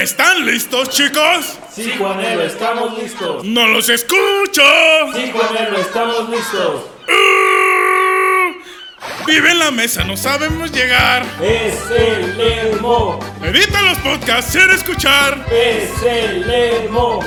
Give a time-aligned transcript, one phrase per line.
[0.00, 1.58] ¿Están listos, chicos?
[1.74, 3.44] Sí, Juanelo, estamos listos.
[3.44, 4.62] ¡No los escucho!
[5.14, 6.84] Sí, Juanelo, estamos listos.
[7.06, 11.22] Uh, Vive en la mesa, no sabemos llegar.
[11.42, 15.44] Es el Lermo, Edita los podcasts sin escuchar.
[15.52, 17.20] es el Lermo,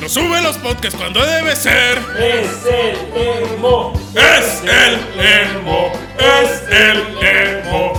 [0.00, 1.98] No sube los podcasts cuando debe ser.
[2.18, 3.92] es el Lermo.
[4.14, 7.92] Es el Lermo, es el Lermo.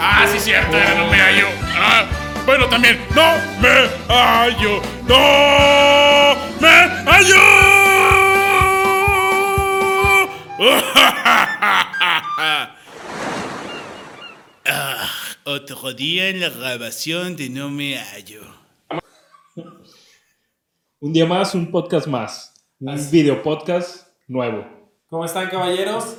[0.00, 1.46] Ah, sí, cierto, no me hallo.
[1.76, 2.06] Ah,
[2.46, 6.68] bueno, también, no me hallo, no me
[7.06, 7.42] hallo.
[14.64, 15.08] Ah,
[15.44, 18.42] otro día en la grabación de No me hallo.
[21.00, 22.54] Un día más, un podcast más.
[22.78, 24.64] Un video podcast nuevo.
[25.08, 26.16] ¿Cómo están, caballeros?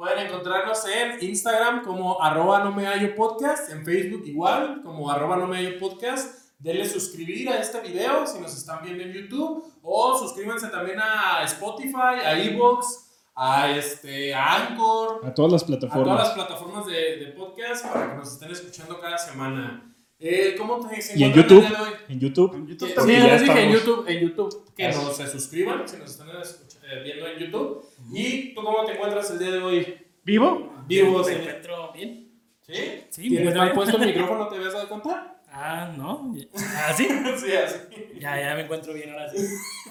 [0.00, 5.36] Pueden encontrarnos en Instagram como arroba no me hallo podcast, en Facebook igual, como arroba
[5.36, 6.54] no me hallo podcast.
[6.58, 11.44] Denle suscribir a este video si nos están viendo en YouTube o suscríbanse también a
[11.44, 16.30] Spotify, a Evox, a, este, a Anchor, A todas las a todas las plataformas.
[16.30, 19.94] plataformas de, de podcast para que nos estén escuchando cada semana.
[20.18, 21.66] Eh, ¿Cómo te se Y en YouTube.
[22.08, 22.64] En YouTube.
[23.04, 26.28] Sí, ya les dije en YouTube, en YouTube que nos se suscriban si nos están
[26.28, 27.84] escuch- eh, viendo en YouTube.
[28.12, 30.06] ¿Y tú cómo te encuentras el día de hoy?
[30.24, 30.72] ¿Vivo?
[30.86, 31.40] Vivo, ¿Me señor.
[31.42, 32.32] encuentro bien?
[32.60, 32.74] ¿Sí?
[33.08, 33.74] Sí, me ¿Tienes encuentro mal bien.
[33.76, 34.48] puesto el micrófono?
[34.48, 35.36] ¿Te habías dado cuenta?
[35.52, 36.32] Ah, no.
[36.76, 37.08] ¿Ah, sí?
[37.38, 37.78] sí, así.
[38.20, 39.38] Ya, ya me encuentro bien ahora sí.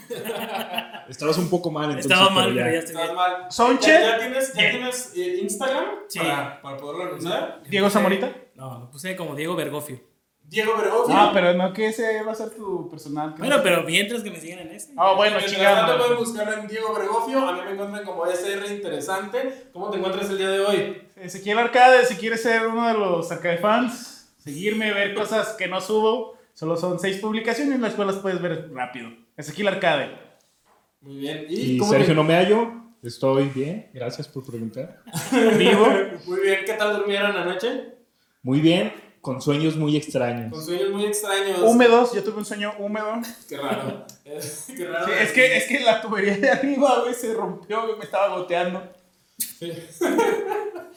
[1.10, 2.12] Estabas un poco mal, entonces.
[2.12, 2.80] Estaba mal, pero ya.
[2.80, 3.16] estoy bien.
[3.16, 3.46] mal.
[3.50, 3.92] ¿Sonche?
[3.92, 6.20] ¿Ya, ya tienes, ya tienes eh, Instagram Sí.
[6.20, 7.62] para, para poderlo anunciar?
[7.68, 8.32] ¿Diego Zamorita?
[8.56, 10.00] No, lo puse como Diego Bergofio.
[10.50, 11.16] Diego Bergoglio.
[11.16, 13.36] Ah, pero no que ese va a ser tu personal.
[13.38, 14.94] Bueno, pero mientras que me sigan en este.
[14.98, 16.20] Ah, bueno, Mientras tanto pueden chingado.
[16.20, 17.48] buscarlo en Diego Bergofio.
[17.48, 19.68] A mí me encuentran como SR Interesante.
[19.72, 21.02] ¿Cómo te encuentras el día de hoy?
[21.18, 25.80] Ezequiel Arcade, si quieres ser uno de los Arcade fans, seguirme, ver cosas que no
[25.82, 26.36] subo.
[26.56, 29.10] Solo son seis publicaciones, las cuales puedes ver rápido.
[29.38, 30.10] Ezequiel Arcade.
[31.02, 31.46] Muy bien.
[31.48, 32.72] ¿Y, Y cómo Sergio te- no me hallo.
[33.04, 33.90] Estoy bien.
[33.94, 35.02] Gracias por preguntar.
[35.58, 35.88] Vivo.
[36.26, 36.60] Muy bien.
[36.66, 37.94] ¿Qué tal durmieron anoche?
[38.42, 38.92] Muy bien.
[39.22, 40.66] Con sueños muy Con extraños.
[40.66, 41.60] sueños muy extraños.
[41.64, 43.14] Húmedos, yo tuve un sueño húmedo.
[43.50, 44.06] Qué raro.
[44.24, 45.06] Qué raro.
[45.06, 48.30] Sí, es, que, es que la tubería de arriba, güey, se rompió, güey, me estaba
[48.38, 48.82] goteando.
[49.38, 49.74] Sí.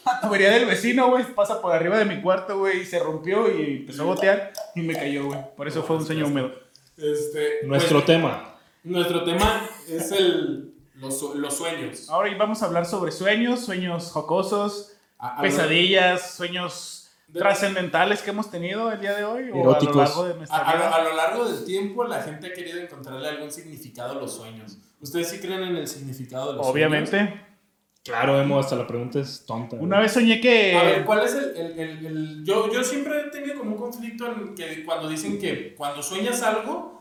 [0.04, 3.48] La tubería del vecino, güey, pasa por arriba de mi cuarto, güey, y se rompió
[3.56, 5.38] y empezó a gotear y me cayó, güey.
[5.56, 6.52] Por eso fue un sueño húmedo.
[6.96, 8.56] Este, Nuestro pues, tema.
[8.82, 12.08] Nuestro tema es el, los, los sueños.
[12.10, 17.01] Ahora y vamos a hablar sobre sueños, sueños jocosos, A- a- pesadillas, sueños
[17.32, 20.58] trascendentales que hemos tenido el día de hoy o a lo largo de A, nuestra
[20.58, 20.88] a- vida.
[20.94, 24.78] a lo largo del tiempo, la gente ha querido encontrarle algún significado a los sueños.
[25.00, 26.70] ¿Ustedes sí creen en el significado de los sueños?
[26.88, 27.40] Obviamente.
[28.04, 29.76] Claro, Emo, hasta la pregunta es tonta.
[29.76, 30.76] Una vez soñé que...
[30.76, 31.56] A ver, ¿cuál es el...?
[31.56, 35.38] el- el- el- yo, yo siempre he tenido como un conflicto en que cuando dicen
[35.38, 36.91] que cuando sueñas algo...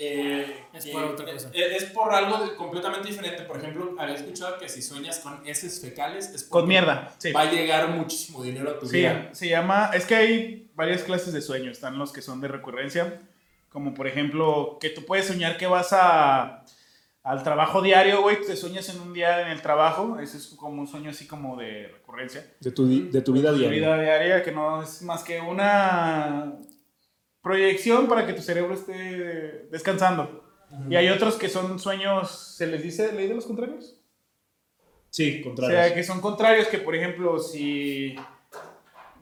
[0.00, 1.50] eh, Es por otra cosa.
[1.52, 3.42] eh, Es por algo de- completamente diferente.
[3.42, 7.32] Por ejemplo, había escuchado que si sueñas con heces fecales es Con mierda, sí.
[7.32, 9.30] va a llegar muchísimo dinero a tu Sí, vida.
[9.32, 9.90] se llama...
[9.92, 11.72] Es que hay varias clases de sueños.
[11.72, 13.20] Están los que son de recurrencia.
[13.70, 16.64] Como por ejemplo, que tú puedes soñar que vas a...
[17.24, 20.80] Al trabajo diario, güey, te sueñas en un día en el trabajo, ese es como
[20.80, 22.46] un sueño así como de recurrencia.
[22.60, 23.78] De tu, di- de tu vida Tu diaria.
[23.80, 26.54] vida diaria, que no es más que una
[27.42, 30.44] proyección para que tu cerebro esté descansando.
[30.90, 33.98] Y hay otros que son sueños, ¿se les dice ley de los contrarios?
[35.10, 35.76] Sí, O contrario.
[35.76, 38.14] sea, que son contrarios, que por ejemplo, si,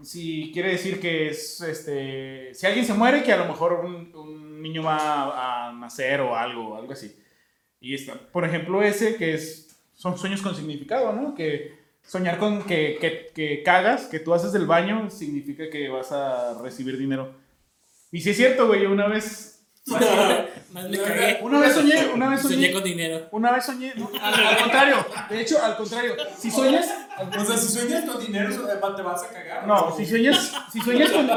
[0.02, 4.12] si quiere decir que es, este, si alguien se muere, que a lo mejor un,
[4.14, 7.16] un niño va a nacer o algo, algo así.
[7.80, 11.34] Y está, por ejemplo, ese que es, son sueños con significado, ¿no?
[11.34, 16.10] Que soñar con que, que, que cagas, que tú haces el baño, significa que vas
[16.10, 17.32] a recibir dinero.
[18.16, 20.00] Y si es cierto, güey, una vez, Más
[20.90, 21.38] me cagué.
[21.42, 23.28] una vez soñé, una vez Soñé soñé, con dinero.
[23.30, 24.96] una vez soñé, no, al, al contrario,
[25.28, 26.88] de hecho, al contrario, si sueñas,
[27.38, 28.50] O sea, si sueñas con dinero,
[28.96, 29.66] te vas a cagar.
[29.66, 31.28] No, si sueñas, si sueñas con,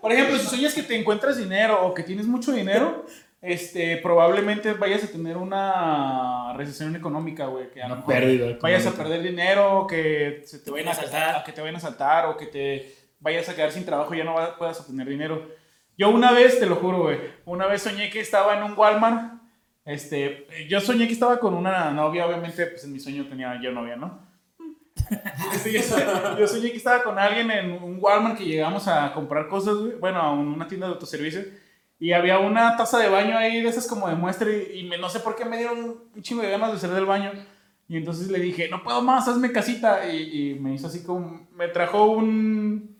[0.00, 3.04] por ejemplo, si sueñas que te encuentras dinero o que tienes mucho dinero,
[3.42, 8.58] este, probablemente vayas a tener una recesión económica, güey, que a lo Una mejor pérdida.
[8.62, 11.42] vayas a perder dinero, que se Te vayan a asaltar.
[11.44, 14.24] que te vayan a saltar o que te vayas a quedar sin trabajo y ya
[14.24, 15.57] no va- puedas obtener dinero.
[15.98, 19.34] Yo una vez, te lo juro, güey, una vez soñé que estaba en un Walmart,
[19.84, 23.72] este, yo soñé que estaba con una novia, obviamente, pues en mi sueño tenía yo
[23.72, 24.26] novia, ¿no?
[25.62, 26.04] Sí, yo, soñé,
[26.38, 29.92] yo soñé que estaba con alguien en un Walmart que llegamos a comprar cosas, güey,
[29.98, 31.42] bueno, a una tienda de autoservicio.
[32.00, 35.08] Y había una taza de baño ahí, de esas como de muestra, y, me- no
[35.08, 37.32] sé por qué me dieron un chingo de ganas de hacer del baño.
[37.88, 40.08] Y entonces le dije, no puedo más, hazme casita.
[40.12, 42.97] Y me hizo así como, me trajo un,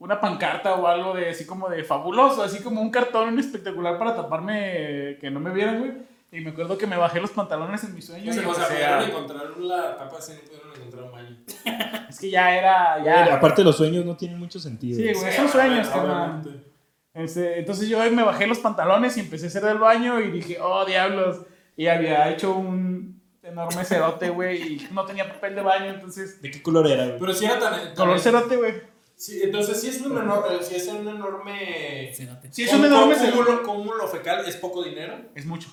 [0.00, 4.16] una pancarta o algo de así como de fabuloso, así como un cartón espectacular para
[4.16, 5.92] taparme que no me vieran, güey.
[6.32, 8.30] Y me acuerdo que me bajé los pantalones en mi sueño.
[8.30, 11.36] O sea, y o sea, pudieron encontrar la tapa así, no pudieron encontrar un baño.
[12.08, 13.34] Es que ya era, ya.
[13.34, 14.96] Aparte los sueños no tienen mucho sentido.
[14.96, 16.64] Sí, güey, son sueños, carnal.
[17.12, 20.58] Este, entonces yo me bajé los pantalones y empecé a hacer del baño y dije,
[20.60, 21.42] oh, diablos.
[21.76, 26.40] Y había hecho un enorme cerote, güey, y no tenía papel de baño, entonces...
[26.42, 27.18] ¿De qué color era, güey?
[27.18, 27.72] Pero si era tan.
[27.74, 28.89] tan- Color cerote, güey.
[29.20, 30.62] Sí, entonces sí es un enorme.
[30.62, 32.10] Si es un enorme.
[32.50, 35.14] Sí, es un enorme cúmulo, cúmulo fecal, es poco dinero.
[35.34, 35.68] Es mucho.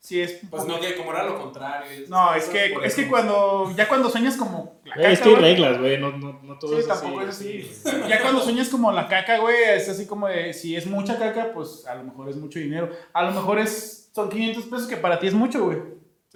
[0.00, 0.38] Sí, es...
[0.50, 1.88] Pues no, que como era lo contrario.
[1.90, 5.30] es- No, es que, es que cuando, ya cuando sueñas como la Güey, es caca,
[5.30, 5.98] que hay reglas, güey.
[5.98, 7.00] No, no, no todo Sí, es así.
[7.02, 7.70] tampoco es así.
[8.08, 11.52] Ya cuando sueñas como la caca, güey, es así como de, si es mucha caca,
[11.54, 12.90] pues a lo mejor es mucho dinero.
[13.12, 15.78] A lo mejor es, son 500 pesos que para ti es mucho, güey.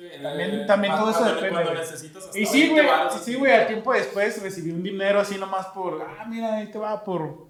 [0.01, 1.83] Sí, También- eh, también todo eso depende, Cuando güey.
[1.83, 3.35] necesitas hasta Y sí, 20 güey, sí, así.
[3.35, 7.05] güey, al tiempo después recibí un dinero así nomás por, ah, mira, ahí te va
[7.05, 7.49] por...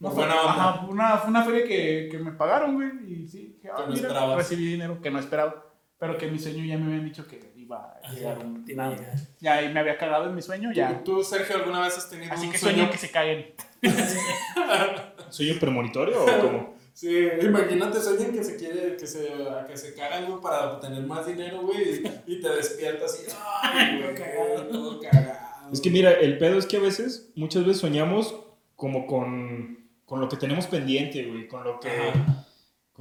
[0.00, 0.52] Por fue- buena onda.
[0.70, 3.82] Ajá, una, fue una feria que, que me pagaron, güey, y sí, que, ah, Que
[3.88, 5.66] no mira, recibí dinero que no esperaba.
[5.98, 8.64] Pero que en mi sueño ya me habían dicho que iba a llegar un...
[8.64, 9.14] te iba a llegar.
[9.38, 11.04] Ya, y me había cagado en mi sueño, ya.
[11.04, 12.76] ¿Tú, Sergio, alguna vez has tenido Así un que sueño?
[12.78, 13.54] sueño que se caguen.
[15.28, 16.74] ¿Sueño premonitorio o cómo?
[16.94, 19.28] Sí, imagínate, sueñan que se quiere, que se,
[19.66, 24.02] que se cagan, güey, para obtener más dinero, güey, y, y te despiertas y, ay,
[24.02, 24.66] güey, cagado.
[24.66, 25.72] todo cagado.
[25.72, 28.34] Es que mira, el pedo es que a veces, muchas veces soñamos
[28.76, 31.48] como con, con lo que tenemos pendiente, güey.
[31.48, 31.88] Con lo que.
[31.88, 32.46] Ajá.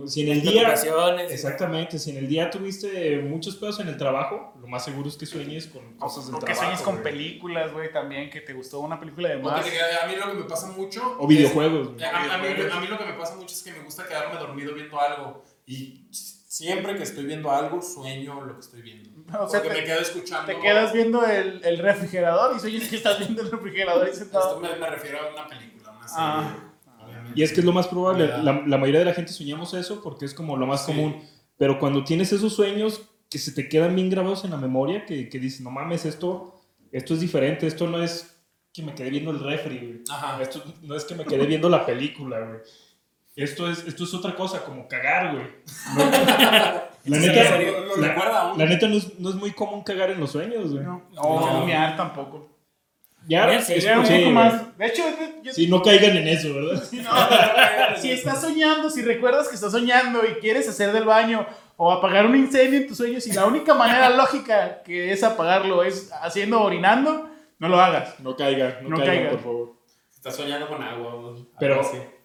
[0.07, 0.73] Si en el día.
[1.29, 5.15] Exactamente, si en el día tuviste muchos pedos en el trabajo, lo más seguro es
[5.17, 6.63] que sueñes con cosas del O que trabajo.
[6.65, 7.03] sueñes con güey.
[7.03, 9.65] películas, güey, también, que te gustó una película de O más.
[9.65, 11.17] que a mí lo que me pasa mucho.
[11.19, 12.03] O videojuegos, güey.
[12.03, 14.07] es- a, a mí, a mí lo que me pasa mucho es que me gusta
[14.07, 15.43] quedarme dormido viendo algo.
[15.65, 19.09] Y siempre que estoy viendo algo, sueño lo que estoy viendo.
[19.39, 20.45] O sea, Porque te- me quedo escuchando.
[20.51, 24.23] Te quedas viendo el, el refrigerador y sueñas que estás viendo el refrigerador y Esto
[24.25, 24.59] sentado.
[24.59, 26.23] me, me refiero a una película, una serie.
[26.25, 26.70] Ah.
[27.35, 28.27] Y es que es lo más probable.
[28.27, 30.91] La, la mayoría de la gente soñamos eso porque es como lo más Sí.
[30.91, 31.21] común.
[31.57, 35.29] Pero cuando tienes esos sueños que se te quedan bien grabados en la memoria, que,
[35.29, 36.59] que dices, no mames, esto,
[36.91, 38.35] esto es diferente, esto no es
[38.73, 40.01] que me quedé viendo el refri, güey.
[40.09, 40.41] Ajá.
[40.41, 42.59] Esto no es que me quedé viendo la película, güey.
[43.35, 45.45] Esto es, esto es otra cosa, como cagar, güey.
[45.95, 46.11] No-
[47.05, 47.59] la, neta.
[47.59, 50.71] Lo- lo la, la neta no es, no es muy común cagar en los sueños,
[50.71, 50.83] güey.
[50.83, 51.65] No, No.
[51.67, 52.49] no, tampoco.
[53.27, 53.45] Ya,
[53.99, 54.77] un poco más.
[54.77, 55.03] De hecho,
[55.43, 56.83] yo- Sí, no caigan en eso, ¿verdad?
[57.97, 61.45] si estás soñando, si recuerdas que estás soñando y quieres hacer del baño
[61.77, 65.83] o apagar un incendio en tus sueños y la única manera lógica que es apagarlo
[65.83, 67.29] es haciendo orinando,
[67.59, 68.19] no lo hagas.
[68.19, 69.29] No caigan, no, caigan.
[69.31, 69.73] por favor.
[70.13, 71.35] Estás soñando con agua.
[71.59, 71.81] Pero,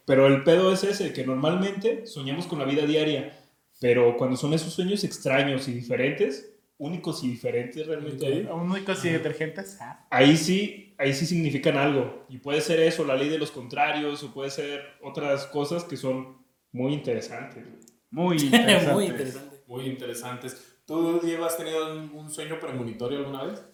[0.07, 3.39] pero el pedo es ese, que normalmente soñamos con la vida diaria,
[3.81, 9.79] pero cuando son esos sueños extraños y diferentes, únicos y diferentes realmente, Únicos y detergentes.
[9.81, 10.07] ah.
[10.11, 12.27] ahí sí, ahí sí significan algo.
[12.29, 15.97] Y puede ser eso, la ley de los contrarios, o puede ser otras cosas que
[15.97, 16.37] son
[16.73, 17.65] muy interesantes.
[18.11, 18.93] Muy interesante.
[18.93, 19.57] Muy interesante.
[19.67, 20.79] Muy interesantes.
[20.87, 23.65] ¿Tú, Diego, has tenido un, sueño premonitorio alguna vez?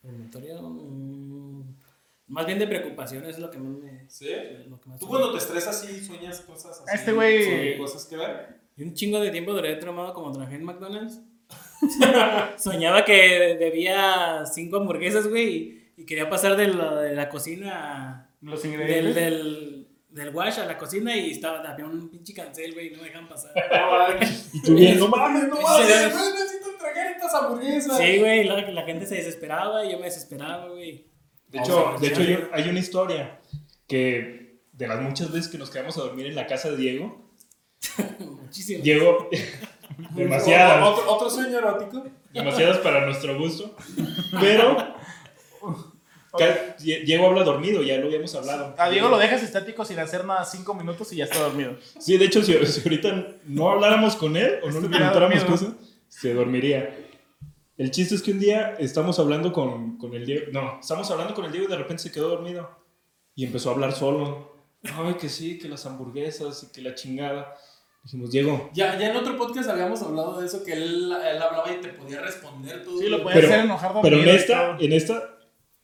[0.00, 1.74] Premonitorio, mm,
[2.28, 4.08] más bien de preocupaciones es lo que más me.
[4.08, 4.28] Sí.
[4.68, 6.94] Lo que más ¿Tú cuando te estresas sí sueñas cosas así?
[6.94, 8.60] Este güey- cosas que ver?
[8.76, 11.20] Y un chingo de tiempo duré traumado como trabajé en McDonald's.
[12.58, 18.62] Soñaba que debía cinco hamburguesas, güey, y, quería pasar de la, de la cocina, Los
[18.62, 19.14] del, ingredientes.
[19.14, 22.98] del, del wash a la cocina y estaba, había un pinche cancel, güey, y no
[22.98, 23.52] me dejan pasar.
[24.52, 27.98] Y tú bien, no mames, No mames, güey, necesito tragar estas hamburguesas.
[27.98, 31.06] Sí, güey, la, la gente se desesperaba y yo me desesperaba, güey.
[31.48, 33.40] De hecho, de hecho hay, hay una historia
[33.86, 37.30] que de las muchas veces que nos quedamos a dormir en la casa de Diego,
[38.18, 38.82] Muchísimo.
[38.82, 39.28] Diego,
[40.14, 42.04] demasiadas, ¿Otro, otro sueño erótico?
[42.32, 43.74] demasiadas para nuestro gusto,
[44.40, 44.76] pero
[46.78, 48.74] Die- Diego habla dormido, ya lo habíamos hablado.
[48.78, 51.76] A Diego lo dejas estático sin hacer nada cinco minutos y ya está dormido.
[51.98, 55.70] Sí, de hecho, si, si ahorita no habláramos con él o no le preguntáramos cosas,
[56.08, 56.96] se dormiría.
[57.76, 61.34] El chiste es que un día estamos hablando con, con el Diego, no, estamos hablando
[61.34, 62.70] con el Diego y de repente se quedó dormido
[63.34, 64.54] y empezó a hablar solo.
[64.84, 67.56] Ay, que sí, que las hamburguesas y que la chingada.
[68.02, 71.70] Dijimos, Diego, Ya, ya en otro podcast habíamos hablado de eso, que él, él hablaba
[71.70, 72.98] y te podía responder todo.
[72.98, 75.38] Sí, lo puede Pero- hacer enojar pero en esta, en esta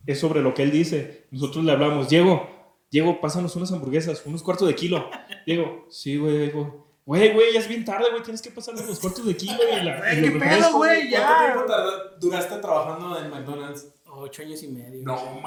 [0.05, 1.27] es sobre lo que él dice.
[1.31, 2.49] Nosotros le hablamos, Diego,
[2.89, 5.09] Diego, pásanos unas hamburguesas, unos cuartos de kilo.
[5.45, 6.87] Diego, sí, güey, Diego.
[7.05, 9.85] Güey, güey, ya es bien tarde, güey, tienes que pasarme los cuartos de kilo y,
[9.85, 11.09] la, Güey, y ¿qué pedo, güey?
[11.09, 11.45] ¿Cuánto ya.
[11.53, 13.93] tiempo tarda- duraste trabajando en McDonald's?
[14.09, 15.03] Ocho años y medio.
[15.05, 15.39] No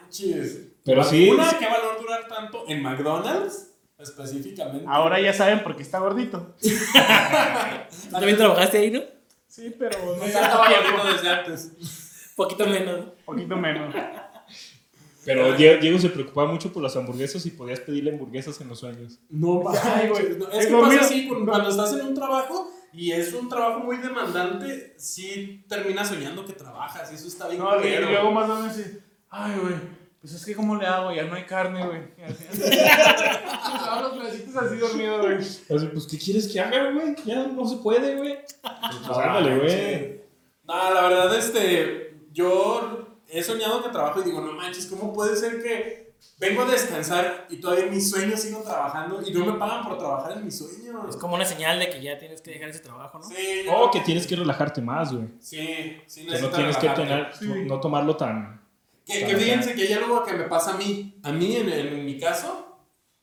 [0.00, 0.68] manches.
[0.84, 1.56] Pero sí, Una.
[1.58, 3.71] ¿qué valor durar tanto en McDonald's?
[4.02, 4.84] Específicamente.
[4.88, 6.54] Ahora ya saben por qué está gordito.
[6.60, 6.68] ¿Tú
[8.10, 9.00] también trabajaste ahí, no?
[9.48, 11.72] Sí, pero no estaba gordito desde antes.
[12.36, 13.00] Poquito menos.
[13.24, 13.94] poquito menos.
[15.24, 18.80] Pero Die- Diego se preocupaba mucho por las hamburguesas y podías pedirle hamburguesas en los
[18.80, 19.20] sueños.
[19.30, 20.36] No, Ay, güey.
[20.38, 21.00] no, es Es que pasa mío.
[21.00, 26.08] así, cu- cuando estás en un trabajo y es un trabajo muy demandante, sí terminas
[26.08, 28.10] soñando que trabajas y eso está bien No, y culero.
[28.10, 28.98] luego más o menos así,
[29.30, 29.74] ay, güey,
[30.22, 31.12] pues es que ¿cómo le hago?
[31.12, 32.00] Ya no hay carne, güey.
[34.02, 35.36] Los pedacitos así dormidos, güey.
[35.90, 37.16] Pues, ¿qué quieres que haga, güey?
[37.24, 38.38] Ya no se puede, güey.
[38.62, 40.22] Pues, ándale, güey.
[40.62, 45.34] No, la verdad, este, yo he soñado que trabajo y digo, no manches, ¿cómo puede
[45.34, 49.82] ser que vengo a descansar y todavía mis sueños sigo trabajando y no me pagan
[49.84, 51.00] por trabajar en mis sueños?
[51.08, 53.24] Es como una señal de que ya tienes que dejar ese trabajo, ¿no?
[53.24, 55.26] Sí, O que tienes que relajarte más, güey.
[55.40, 57.32] Sí, sí, Que no tienes que tener,
[57.66, 58.61] no tomarlo tan...
[59.04, 61.18] Que, que fíjense que hay algo que me pasa a mí.
[61.22, 62.78] A mí, en, en mi caso,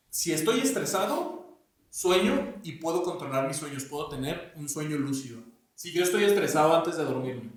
[0.10, 1.58] si estoy estresado,
[1.90, 3.86] sueño y puedo controlar mis sueños.
[3.86, 5.42] Puedo tener un sueño lúcido.
[5.76, 7.52] Si yo estoy estresado antes de dormirme.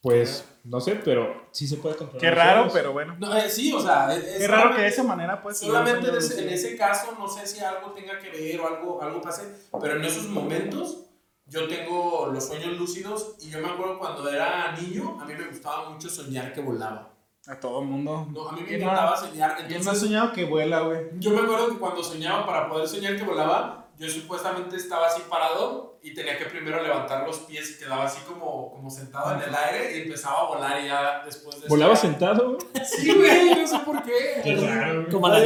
[0.00, 2.20] Pues, no sé, pero sí se puede controlar.
[2.20, 2.72] Qué raro, sueños.
[2.74, 3.16] pero bueno.
[3.18, 5.58] No, eh, sí, o sea, es, es Qué raro solamente- que de esa manera, pues.
[5.58, 9.02] Solamente en ese, en ese caso, no sé si algo tenga que ver o algo,
[9.02, 9.42] algo pase,
[9.80, 11.05] pero en esos momentos
[11.48, 15.46] yo tengo los sueños lúcidos y yo me acuerdo cuando era niño, a mí me
[15.46, 17.10] gustaba mucho soñar que volaba.
[17.48, 18.26] A todo mundo.
[18.32, 19.54] No, a mí me ¿Quién no- encantaba soñar.
[19.56, 21.02] ¿Quién no ha Entonces, soñado que vuela, güey?
[21.14, 25.22] yo me acuerdo que cuando soñaba, para poder soñar que volaba, yo supuestamente estaba así
[25.30, 29.48] parado y tenía que primero levantar los pies y quedaba así como, como sentado en
[29.48, 32.58] el aire y empezaba a volar y ya después de ¿Volaba sentado?
[32.84, 34.40] Sí, güey, no sé por qué.
[34.42, 35.06] Qué raro.
[35.10, 35.38] Como la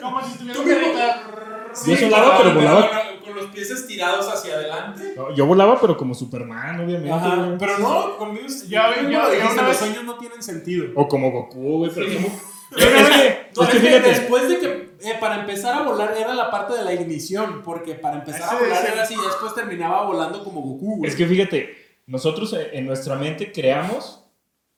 [0.00, 0.92] Como si Tú mismo-
[1.86, 2.90] Yo sonaba, pero volaba.
[3.36, 5.12] Los pies estirados hacia adelante.
[5.16, 7.12] No, yo volaba, pero como Superman, obviamente.
[7.12, 10.86] Ajá, pero no, conmigo Ya, ya, ya una los vez- sueños no tienen sentido.
[10.94, 12.28] O como Goku, güey, pero como...
[12.68, 14.08] No, es que, no, es que es que fíjate.
[14.08, 14.66] después de que
[15.08, 18.58] eh, para empezar a volar era la parte de la ignición, porque para empezar a
[18.58, 21.08] volar ese- era así y después terminaba volando como Goku, güey.
[21.10, 21.74] Es que fíjate,
[22.06, 24.22] nosotros eh, en nuestra mente creamos...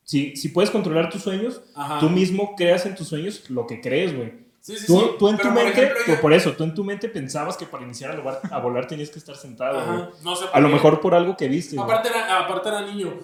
[0.04, 1.98] Si, si puedes controlar tus sueños, Ajá.
[2.00, 4.32] tú mismo creas en tus sueños lo que crees, güey.
[4.68, 5.10] Sí, sí, Tú, sí.
[5.18, 7.56] tú en Pero, tu por mente, ejemplo, yo- por, eso, tú en tu mente pensabas
[7.56, 9.78] que para iniciar a volar, a volar tenías que estar sentado.
[9.80, 11.74] Ajá, no sé A lo mejor por algo que viste.
[11.76, 11.84] güey.
[11.88, 13.14] Aparte era, aparte era niño.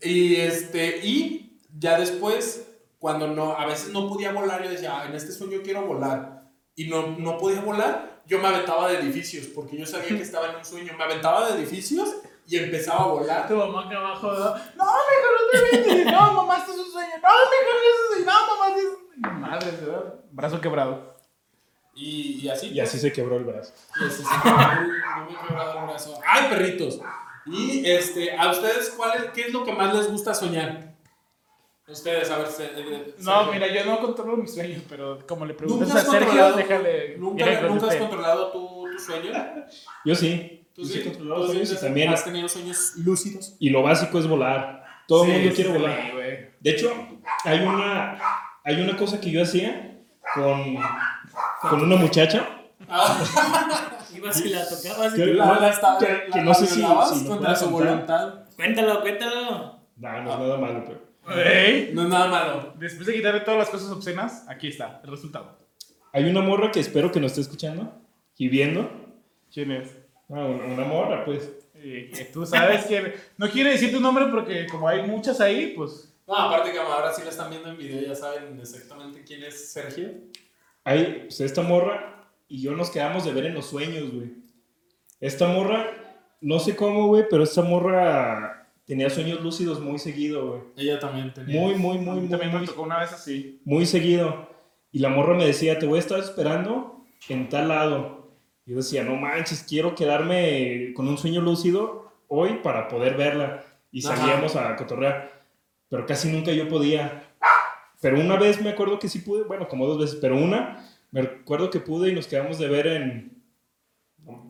[0.00, 2.66] Y este, y ya después,
[2.98, 6.44] cuando no, a veces no podía volar, yo decía, "Ah, en este sueño quiero volar.
[6.74, 10.50] Y no, no podía volar, yo me aventaba de edificios, porque yo sabía que estaba
[10.50, 10.94] en un sueño.
[10.96, 12.08] Me aventaba de edificios
[12.46, 13.48] y empezaba a volar.
[13.48, 14.38] Tu mamá acá abajo, ¿no?
[14.38, 16.06] No, mejor no te vienes.
[16.12, 17.12] No, mamá, esto es un sueño.
[17.16, 18.26] No, mejor eso es un sueño.
[18.32, 19.05] No, mamá, esto es un sueño.
[19.16, 20.14] Madre, ¿verdad?
[20.30, 21.16] Brazo quebrado.
[21.94, 22.68] Y, y así.
[22.68, 23.72] Y así se quebró el brazo.
[24.00, 24.58] Y así se quebró,
[25.16, 26.20] no me he quebrado el brazo.
[26.26, 27.00] ¡Ay, perritos!
[27.46, 30.94] Y este, ¿a ustedes cuál es, qué es lo que más les gusta soñar?
[31.88, 32.48] Ustedes, a ver.
[32.48, 36.00] se- eh, No, se- mira, yo no controlo mis sueños, pero como le preguntas ¿Nunca
[36.00, 37.16] a has Sergio, controlado, déjale.
[37.18, 39.30] ¿nunca, ¿nunca has controlado tu, tu sueño?
[40.04, 40.68] Yo sí.
[40.74, 42.12] ¿Tú Yo sí he controlado ¿Tú sueños sí y también...
[42.12, 43.54] has tenido sueños lúcidos?
[43.60, 44.84] Y lo básico es volar.
[45.08, 46.12] Todo el Sí, mundo quiere sí, volar.
[46.60, 46.92] De hecho,
[47.44, 48.18] hay una,
[48.66, 49.96] hay una cosa que yo hacía
[50.34, 50.76] con,
[51.62, 52.46] con una muchacha.
[54.14, 56.66] Ibas y la tocabas y Que- La, la, esta- que- la- que no la sé
[56.66, 58.34] si- si lo contra su voluntad.
[58.56, 59.80] Cuéntalo, cuéntalo.
[59.96, 61.06] No, no es nada malo, pero.
[61.42, 62.72] Ey, No es nada malo.
[62.78, 65.58] Después de quitarle todas las cosas obscenas, aquí está el resultado.
[66.12, 67.92] Hay una morra que espero que nos esté escuchando
[68.38, 68.88] y viendo.
[69.52, 69.90] ¿Quién es?
[70.30, 71.50] Ah, una, una morra, pues.
[71.74, 73.14] Y que tú sabes que.
[73.36, 76.12] No quiere decir tu nombre porque, como hay muchas ahí, pues.
[76.26, 79.72] No, aparte que ahora sí la están viendo en video, ya saben exactamente quién es
[79.72, 80.10] Sergio.
[80.84, 84.32] Hay, pues, esta morra y yo nos quedamos de ver en los sueños, güey.
[85.20, 85.86] Esta morra,
[86.40, 90.62] no sé cómo, güey, pero esta morra tenía sueños lúcidos muy seguido, güey.
[90.76, 91.60] Ella también tenía.
[91.60, 93.60] Muy, muy, muy, muy, también me muy, tocó una vez así.
[93.64, 94.48] muy seguido.
[94.92, 98.32] Y la morra me decía, te voy a estar esperando en tal lado.
[98.64, 103.64] Y yo decía, no manches, quiero quedarme con un sueño lúcido hoy para poder verla.
[103.90, 104.16] Y Ajá.
[104.16, 105.35] salíamos a cotorrear.
[105.88, 107.24] Pero casi nunca yo podía.
[108.00, 111.20] Pero una vez me acuerdo que sí pude, bueno, como dos veces, pero una, me
[111.20, 113.42] acuerdo que pude y nos quedamos de ver en...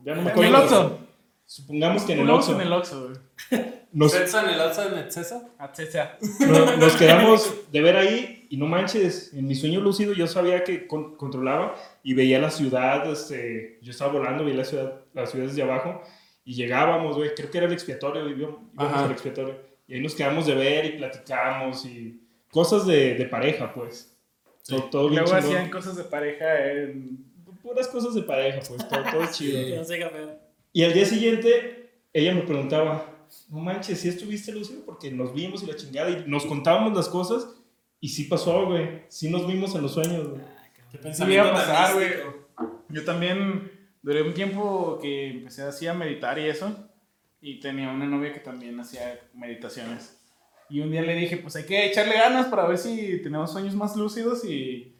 [0.04, 0.48] Ya no me En acuerdo.
[0.50, 0.98] el Oxxo.
[1.44, 2.54] Supongamos que en el Oxxo.
[2.54, 3.76] En el Oxxo, güey.
[3.92, 5.48] Nos, ¿Celsa en el alza en Excesa?
[5.58, 5.98] Ah, sí, sí.
[6.46, 10.64] No- nos quedamos de ver ahí y no manches, en mi sueño lúcido yo sabía
[10.64, 15.30] que con- controlaba y veía la ciudad, este, yo estaba volando, veía la ciudad, las
[15.30, 16.02] ciudades de abajo
[16.44, 19.04] y llegábamos, güey, creo que era el expiatorio, Ajá.
[19.04, 19.56] al expiatorio
[19.88, 24.16] y ahí nos quedamos de ver y platicamos y cosas de, de pareja, pues.
[24.66, 27.24] Todo, todo Y bien luego hacían cosas de pareja en.
[27.62, 29.76] Puras cosas de pareja, pues, todo, todo chido.
[29.76, 30.38] No feo.
[30.72, 33.12] Y al día siguiente, ella me preguntaba,
[33.48, 34.82] no manches, ¿sí estuviste lúcido?
[34.84, 37.48] Porque nos vimos y la chingada y nos contábamos las cosas
[38.00, 39.02] y sí pasó, güey.
[39.08, 40.42] Sí nos vimos en los sueños, güey.
[40.92, 42.08] ¿Qué Sí, pensamiento iba a pasar, güey.
[42.88, 43.70] Yo también
[44.02, 46.88] duré un tiempo que empecé así a meditar y eso.
[47.46, 50.18] Y tenía una novia que también hacía meditaciones.
[50.68, 53.76] Y un día le dije, pues hay que echarle ganas para ver si tenemos sueños
[53.76, 54.98] más lúcidos y,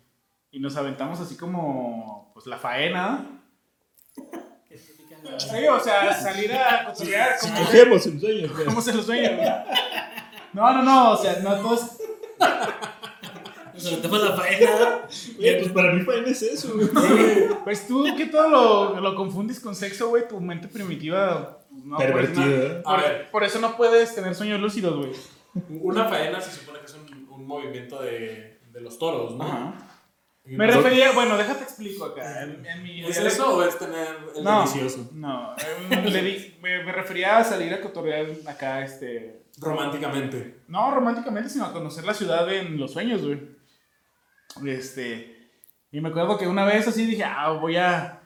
[0.52, 3.42] y nos aventamos así como, pues la faena.
[5.38, 9.32] Sí, o sea, salir a cotorrear Si como, cogemos en sueños, como se los sueños.
[10.52, 11.98] No, no, no, o sea, no todos...
[13.74, 15.00] Nos aventamos la faena.
[15.36, 16.88] Güey, pues para mí faena es eso, güey.
[17.64, 21.58] Pues tú que todo lo, lo confundes con sexo, güey, tu mente primitiva...
[21.76, 22.46] pues, No, Pervertido.
[22.46, 22.82] ¿eh?
[22.84, 23.30] A Por, ver.
[23.30, 25.12] por eso no puedes tener sueños lúcidos, güey.
[25.80, 29.44] Una faena se supone que es un, un movimiento de, de los toros, ¿no?
[29.44, 29.74] Ajá.
[30.44, 32.42] Me refería, bueno, déjate explico acá.
[32.44, 34.06] En, en mi ¿Es eso o es tener
[34.36, 35.10] el No, delicioso?
[35.12, 35.54] no.
[35.90, 39.42] em, le di- me, me refería a salir a cotorrear acá, este.
[39.58, 40.60] Románticamente.
[40.68, 43.40] No románticamente, sino a conocer la ciudad en los sueños, güey.
[44.66, 45.50] Este.
[45.90, 48.20] Y me acuerdo que una vez así dije, ah, voy a.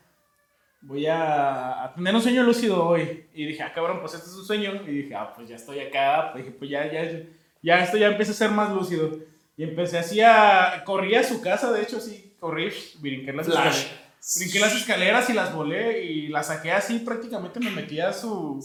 [0.83, 3.27] Voy a, a tener un sueño lúcido hoy.
[3.35, 4.83] Y dije, ah, cabrón, pues este es un sueño.
[4.87, 6.31] Y dije, ah, pues ya estoy acá.
[6.33, 7.23] Pues dije, pues ya, ya,
[7.63, 9.19] ya esto ya empieza a ser más lúcido.
[9.57, 10.83] Y empecé así a.
[10.85, 12.35] Corrí a su casa, de hecho, así.
[12.41, 13.77] Corrí, brinqué las Flash.
[13.77, 14.01] escaleras.
[14.37, 17.01] Brinqué las escaleras y las volé y las saqué así.
[17.01, 18.59] Prácticamente me metí a su.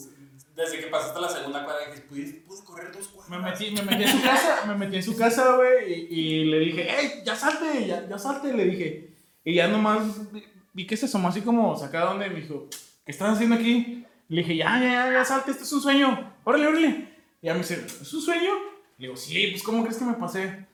[0.55, 3.29] Desde que pasaste la segunda cuadra, dije, pude, pude correr dos cuadras.
[3.29, 6.45] Me metí, me metí a su casa, me metí a su casa, güey, y, y
[6.45, 9.09] le dije, hey, ya salte, ya, ya salte, le dije.
[9.43, 10.17] Y ya nomás
[10.75, 12.67] vi, que se asomó así como sacada donde me dijo,
[13.05, 14.05] ¿qué estás haciendo aquí?
[14.27, 17.09] Le dije, ya, ya, ya, ya salte, esto es un sueño, órale, órale.
[17.41, 18.51] Y ya me dice, ¿es un sueño?
[18.97, 20.67] Le digo, sí, pues ¿cómo crees que me pasé?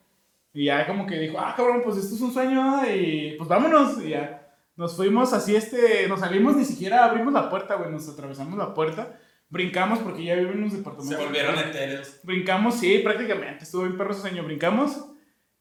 [0.54, 4.02] Y ya como que dijo, ah, cabrón, pues esto es un sueño, y pues vámonos.
[4.04, 8.10] Y ya nos fuimos así, este, nos salimos, ni siquiera abrimos la puerta, güey, nos
[8.10, 9.20] atravesamos la puerta.
[9.50, 11.26] Brincamos porque ya viven en unos Se departamentos.
[11.26, 12.20] volvieron etéreos.
[12.24, 13.66] Brincamos, sí, prácticamente.
[13.66, 14.44] Estuvo bien perro ese sueño.
[14.46, 15.06] Brincamos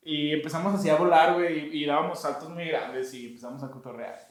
[0.02, 1.76] y empezamos así a volar, güey.
[1.76, 4.29] Y, y dábamos saltos muy grandes y empezamos a cotorrear.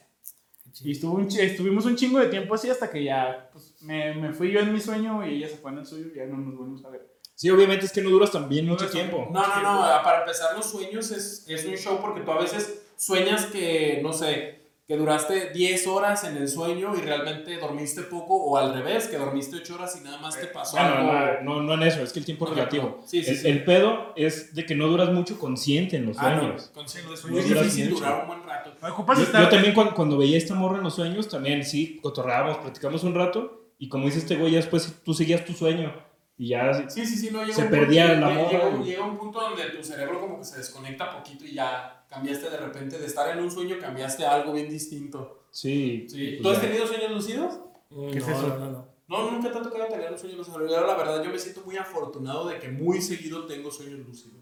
[0.83, 4.33] Y estuvo un estuvimos un chingo de tiempo así hasta que ya pues, me, me
[4.33, 6.37] fui yo en mi sueño y ella se fue en el suyo y ya no
[6.37, 7.07] nos volvimos a ver.
[7.35, 9.29] Sí, obviamente es que no duras también mucho duras tiempo.
[9.31, 10.03] No, no, no.
[10.03, 14.11] Para empezar, los sueños es, es un show porque tú a veces sueñas que, no
[14.11, 14.58] sé,
[14.89, 19.17] que duraste 10 horas en el sueño y realmente dormiste poco, o al revés, que
[19.19, 20.97] dormiste 8 horas y nada más te pasó Ah,
[21.37, 21.43] algo.
[21.43, 22.97] no, no, no en eso, es que el tiempo es No, relativo.
[22.99, 23.07] no.
[23.07, 23.47] Sí, sí, el, sí.
[23.47, 26.39] el pedo es de que no duras mucho consciente en los Ah, no.
[26.41, 26.71] sueños.
[26.73, 28.03] Con sueños No es difícil mucho.
[28.03, 28.71] durar un buen rato.
[28.81, 29.43] ¿Me ocupas Yo, estar?
[29.43, 33.13] yo también cuando, cuando veía esta morra en los sueños, también sí, cotorreábamos, platicamos un
[33.13, 35.93] rato y como dice este güey, ya después tú seguías tu sueño
[36.39, 36.89] y ya...
[36.89, 39.83] Sí, sí, sí, no Se perdía punto, la moda, Llega, llega un punto donde tu
[39.83, 43.51] cerebro como que se desconecta poquito y ya cambiaste de repente de estar en un
[43.51, 45.43] sueño, cambiaste a algo bien distinto.
[45.51, 46.05] Sí.
[46.07, 46.37] Sí.
[46.37, 47.59] pues ¿Tú has tenido sueños lúcidos?
[47.89, 48.47] Mm, ¿Qué es no, eso?
[48.47, 48.89] No, no, no.
[49.09, 50.65] No, nunca te ha tocado tener un sueño lúcido.
[50.65, 54.39] Yo, la verdad, yo me siento muy afortunado de que muy seguido tengo sueños lúcidos.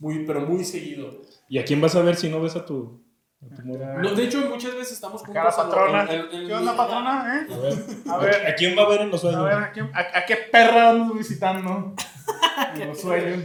[0.00, 1.22] Muy, pero muy seguido.
[1.48, 3.05] ¿Y a quién vas a ver si no ves a tu?
[3.40, 5.36] No, de hecho, muchas veces estamos juntos.
[5.36, 6.02] En- patrona.
[6.04, 7.46] en- en- en- ¿Qué onda, patrona?
[7.48, 7.54] ¿Eh?
[7.54, 7.74] A ver,
[8.08, 9.44] A ver, ¿a quién va a ver en los a sueños?
[9.44, 11.94] ver, ¿a, quién- a- a qué perra vamos visitando?
[12.74, 13.44] En los sueños.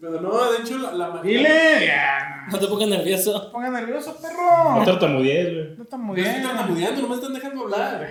[0.00, 0.92] Pero no, de hecho, la.
[0.92, 2.46] la Dile, ya.
[2.50, 3.50] No te pongas nervioso.
[3.50, 4.84] Ponga nervioso, No perro.
[4.84, 5.76] tartamudees, güey.
[5.76, 6.48] No está muy No estoy bien.
[6.56, 8.08] tartamudeando, no me están dejando hablar.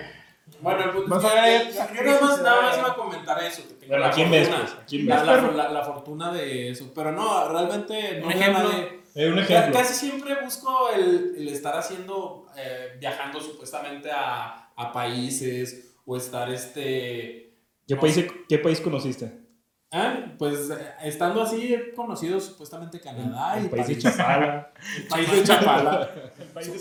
[0.60, 3.62] Bueno, el punto es a que yo- nada más, nada más iba a comentar eso.
[3.80, 4.66] que tengo ¿a quién ves, fortuna.
[4.68, 4.82] pues?
[4.82, 5.26] ¿A quién La, ves?
[5.42, 6.92] la- la- la fortuna de eso.
[6.94, 8.62] Pero no, realmente no Un ejemplo.
[8.68, 9.72] nadie- Eh, un Ca- ejemplo.
[9.80, 16.50] Casi siempre busco el, el estar haciendo, eh, viajando supuestamente a, a países o estar
[16.52, 17.54] este...
[17.88, 18.24] ¿Qué no país.
[18.48, 19.32] ¿Qué país conociste?
[19.92, 20.74] Ah, Pues eh,
[21.04, 23.98] estando así he conocido supuestamente Canadá y el país de.
[23.98, 24.72] Chapala.
[24.96, 26.10] El país de Chapala.
[26.40, 26.78] El país de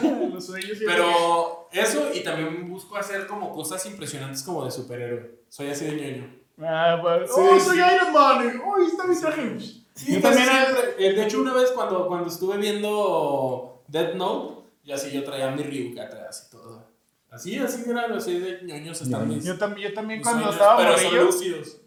[0.32, 0.78] los sueños.
[0.78, 5.40] siempre- Pero eso y también busco hacer como cosas impresionantes como de superhéroe.
[5.48, 6.34] Soy así de ñoño.
[6.60, 7.66] Ah, pues, Sí, oh, sí.
[7.66, 8.62] soy Iron Man.
[8.64, 9.42] Oh, está mi traje.
[9.98, 11.06] Sí, Yo también, siempre.
[11.06, 15.50] Eh, De hecho, una vez cuando, cuando estuve viendo Death Note, ya así yo traía
[15.50, 16.86] mi Ryuka atrás y todo.
[17.30, 20.78] Así, así era, así de ñoños están mis, Yo también, yo también cuando sueños, estaba
[20.78, 21.80] pero son morrillo, lúcidos.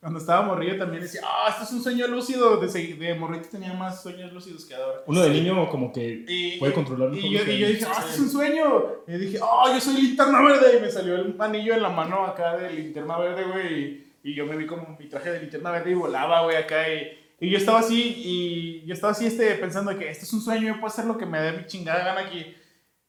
[0.00, 2.56] cuando estaba morrillo también decía, ah, esto es un sueño lúcido.
[2.56, 5.02] De, de morrito tenía más sueños lúcidos que ahora.
[5.06, 7.96] Uno de niño como que Y, puede controlar mejor y yo, y yo dije, ah,
[7.98, 8.84] esto es un sueño.
[9.06, 10.78] Y dije, ah, yo soy linterna verde.
[10.78, 13.82] Y me salió el anillo en la mano acá de linterna verde, güey.
[13.82, 16.88] Y, y yo me vi como mi traje de linterna verde y volaba, güey, acá.
[16.90, 20.40] Y, y yo estaba así, y yo estaba así este, pensando que esto es un
[20.40, 22.54] sueño, yo puedo hacer lo que me dé mi chingada gana aquí.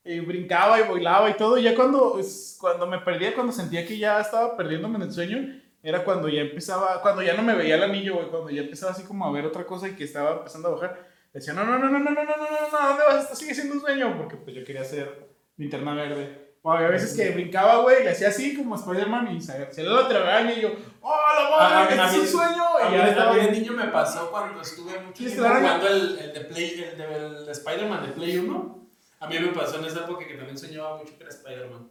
[0.03, 1.57] Y brincaba y bailaba y todo.
[1.57, 2.19] Y ya cuando,
[2.59, 6.41] cuando me perdía, cuando sentía que ya estaba perdiéndome en el sueño, era cuando ya
[6.41, 9.31] empezaba, cuando ya no me veía el anillo, güey, cuando ya empezaba así como a
[9.31, 11.07] ver otra cosa y que estaba empezando a bajar.
[11.33, 13.23] Decía, no, no, no, no, no, no, no, no, no, no, ¿dónde vas?
[13.23, 14.17] Esto sigue siendo un sueño.
[14.17, 16.48] Porque pues yo quería ser linterna verde.
[16.61, 19.81] O había veces que brincaba, güey, y le hacía así como Spider-Man y se se
[19.83, 21.75] le la telaraña y yo, ¡oh, la madre!
[21.75, 22.63] a ¡Este es mí- un sueño!
[22.83, 25.53] A Y ya a estaba mí de niño me pasó cuando estuve mucho ¿Quieres tiempo
[25.53, 28.79] que jugando el, el de Play, el de, el de Spider-Man de Play 1.
[29.21, 31.87] A mí me pasó en esa época que también soñaba mucho que era Spider-Man.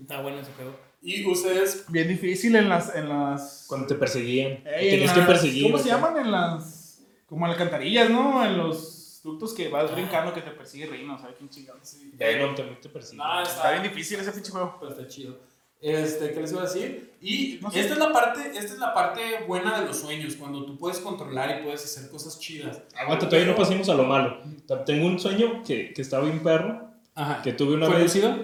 [0.00, 0.76] Está bueno ese juego.
[1.02, 2.94] Y ustedes, Bien difícil en las.
[2.94, 4.62] En las Cuando te perseguían.
[4.66, 5.62] Ey, en Tenías que las- perseguir.
[5.70, 6.00] ¿Cómo se acá.
[6.08, 6.24] llaman?
[6.26, 7.02] En las.
[7.26, 8.44] Como alcantarillas, ¿no?
[8.44, 11.96] En los ductos que vas brincando que te persigue Rino, ¿sabes quién chingados?
[12.14, 13.18] Venom también te persigue.
[13.18, 14.76] no, Está bien difícil ese pinche juego.
[14.80, 15.38] Pero está chido.
[15.78, 17.12] Este, ¿qué les iba a decir?
[17.20, 17.80] Y No sé.
[17.80, 20.98] esta es la parte, esta es la parte buena de los sueños, cuando tú puedes
[21.00, 22.80] controlar y puedes hacer cosas chidas.
[22.98, 24.38] Aguanta, todavía no pasemos a lo malo.
[24.86, 26.88] Tengo un sueño que, que estaba bien perro.
[27.14, 27.42] Ajá.
[27.42, 28.04] Que tuve una ¿Fue vez.
[28.04, 28.36] lúcido?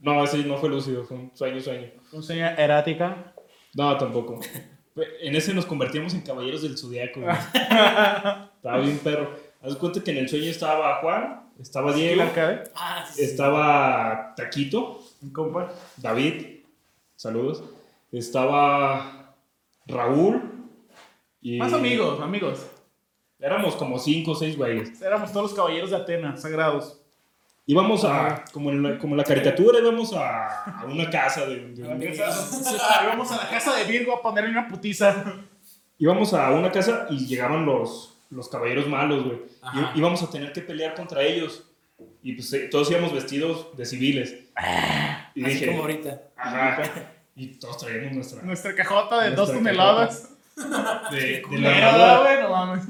[0.00, 1.90] No, ese no fue lúcido, fue un sueño, sueño.
[2.12, 3.32] Un sueño erática.
[3.72, 4.40] No, tampoco.
[5.22, 7.20] En ese nos convertimos en caballeros del zodiaco.
[7.54, 9.34] Estaba bien perro.
[9.64, 12.64] Haz cuenta que en el sueño estaba Juan, estaba Diego, arcade.
[12.74, 13.14] Ah, sí.
[13.16, 13.22] sí.
[13.24, 15.00] estaba Taquito,
[15.32, 15.72] compa.
[15.96, 16.60] David,
[17.16, 17.62] saludos.
[18.12, 19.34] Estaba
[19.86, 20.42] Raúl.
[21.40, 22.66] Y Más amigos, amigos.
[23.38, 25.00] Éramos como cinco o seis güeyes.
[25.02, 27.00] Éramos todos los caballeros de Atenas, sagrados.
[27.66, 31.72] Íbamos a, como en la, como en la caricatura, íbamos a, a una casa de,
[31.72, 35.24] de un- Íbamos a la casa de Virgo a ponerle una putiza.
[35.98, 39.38] íbamos a una casa y llegaban los, los caballeros malos, güey.
[39.94, 41.64] Y íbamos a tener que pelear contra ellos.
[42.22, 44.34] Y pues eh, todos íbamos vestidos de civiles.
[45.34, 46.22] Y Así dije, como ahorita.
[46.36, 46.82] ajá.
[47.36, 48.42] Y todos traíamos nuestra.
[48.42, 50.30] Nuestra cajota de Nuestra dos toneladas.
[51.10, 52.84] De, de la güey, no mames.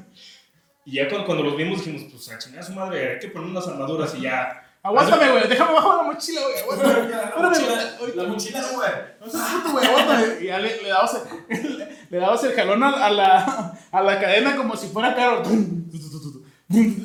[0.84, 3.28] Y ya cuando, cuando los vimos dijimos, pues a chingar a su madre, hay que
[3.28, 4.63] poner unas armaduras y ya.
[4.84, 6.58] Aguántame, güey, déjame bajo la mochila, güey.
[6.60, 7.08] Aguántame.
[7.08, 8.16] La mochila, güey.
[8.16, 8.90] la mochila, güey.
[9.20, 10.26] No seas puto, güey, aguántame.
[10.40, 14.20] Y ya le, le dabas el, le dabas el jalón a, a la, a la
[14.20, 15.42] cadena como si fuera carro.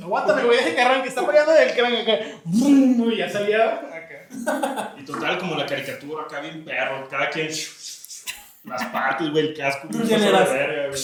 [0.04, 1.10] Aguántame, güey, deja que arranque.
[1.10, 2.20] Está peleando el crán acá.
[2.54, 4.94] Y ya salía acá.
[4.98, 7.50] Y total, como la caricatura, acá bien perro, cada quien.
[8.66, 9.88] Las partes, güey, el casco.
[9.90, 10.52] ¿Tú un quién eras?
[10.52, 11.02] verga, güey.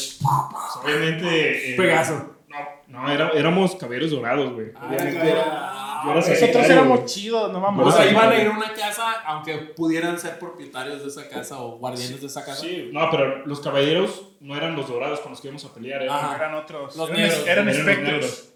[0.84, 1.74] Obviamente.
[1.74, 2.36] eh, Pegaso.
[2.50, 2.58] No,
[3.06, 4.72] no era- éramos caballeros dorados, güey.
[4.76, 5.36] Obviamente.
[6.12, 7.94] Era Nosotros éramos chidos, no O mames.
[7.96, 11.60] sea, Yo iban a ir a una casa, aunque pudieran ser propietarios de esa casa
[11.60, 12.62] o guardianes de esa casa.
[12.62, 16.02] Sí, no, pero los caballeros no eran los dorados con los que íbamos a pelear.
[16.04, 16.36] Eran, Ajá.
[16.36, 16.96] Eran otros.
[16.96, 17.48] Los eran, negros.
[17.48, 18.50] eran espectros.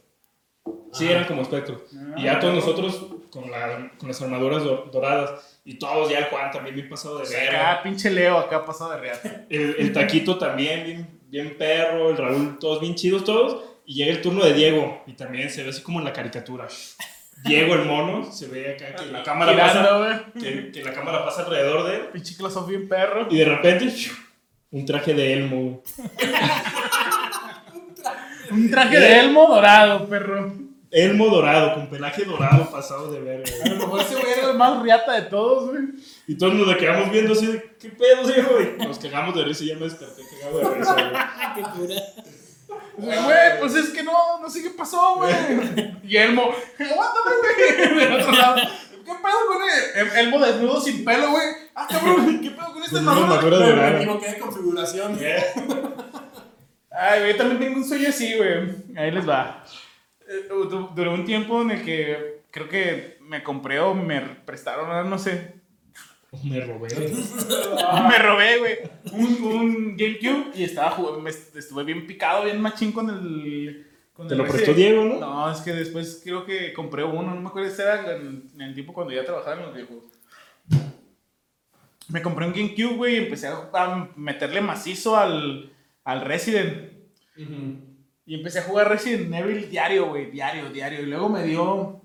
[0.91, 1.13] Sí, Ajá.
[1.13, 1.81] eran como espectros.
[2.17, 5.59] y ya todos nosotros con, la- con las armaduras do- doradas.
[5.65, 7.71] Y todos, ya el Juan también bien pasado de verga.
[7.73, 9.45] Acá, pinche Leo, acá pasado de real.
[9.49, 12.09] El, el Taquito también, bien, bien perro.
[12.09, 13.63] El Raúl, todos bien chidos todos.
[13.85, 15.03] Y llega el turno de Diego.
[15.07, 16.67] Y también se ve así como en la caricatura.
[17.43, 20.43] Diego el mono, se ve acá que la cámara pasa, Girando, güey.
[20.43, 22.01] que, que la cámara pasa alrededor de él.
[22.13, 22.35] Pinche
[22.67, 23.27] bien perro.
[23.29, 23.93] Y de repente,
[24.71, 25.81] un traje de Elmo.
[28.51, 30.51] Un traje de elmo dorado, perro.
[30.91, 33.51] Elmo dorado, con pelaje dorado pasado de verga.
[33.63, 35.83] A lo mejor ese güey era el más riata de todos, güey.
[36.27, 38.57] Y todos nos le quedamos viendo así de, ¿qué pedo, Diego?
[38.59, 41.05] Y nos cagamos de risa y ya me desperté cagado de risa, güey.
[41.13, 41.95] Ah, qué cura.
[42.97, 45.33] Güey, pues es que no, no sé qué pasó, güey.
[46.03, 46.43] Y Elmo,
[46.79, 47.35] aguántame,
[47.87, 47.99] güey.
[47.99, 48.55] Del otro lado.
[48.91, 49.83] ¿Qué pedo con él?
[49.95, 51.45] El- Elmo desnudo sin pelo, güey.
[51.75, 53.35] Ah, cabrón, ¿qué pedo con una armadura?
[53.35, 53.97] armadura Me dorada.
[53.97, 55.19] equivoqué de configuración.
[56.91, 58.97] Ay, güey, también tengo un sueño así, güey.
[58.97, 59.63] Ahí les va.
[60.27, 65.09] Eh, du- Duró un tiempo en el que creo que me compré o me prestaron,
[65.09, 65.58] no sé.
[66.43, 66.89] Me robé.
[68.09, 68.77] Me robé, güey,
[69.13, 73.87] un, un GameCube y estaba jugando, me estuve bien picado, bien machín con el...
[74.13, 75.19] con Te el lo ese- prestó Diego, ¿no?
[75.19, 78.61] No, es que después creo que compré uno, no me acuerdo si era en, en
[78.61, 80.05] el tiempo cuando ya trabajaba en los videojuegos.
[82.09, 85.71] Me compré un GameCube, güey, y empecé a, a meterle macizo al,
[86.03, 86.91] al Resident.
[88.25, 91.01] Y empecé a jugar Resident Evil diario, güey, diario, diario.
[91.01, 92.01] Y luego me dio...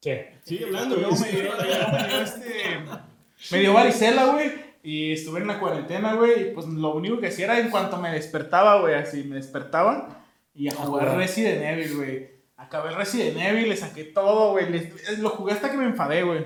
[0.00, 0.38] ¿Qué?
[0.44, 1.58] Sigue hablando, Luego me dio, luego
[1.92, 2.52] me dio este...
[3.52, 4.50] Me dio varicela, güey.
[4.82, 6.48] Y estuve en la cuarentena, güey.
[6.48, 10.24] Y pues lo único que hacía era en cuanto me despertaba, güey, así me despertaba.
[10.54, 11.16] Y a jugar jugar.
[11.18, 12.30] Resident Evil, güey.
[12.56, 14.68] Acabé Resident Evil, le saqué todo, güey.
[14.70, 16.44] le- Lo jugué hasta que me enfadé, güey.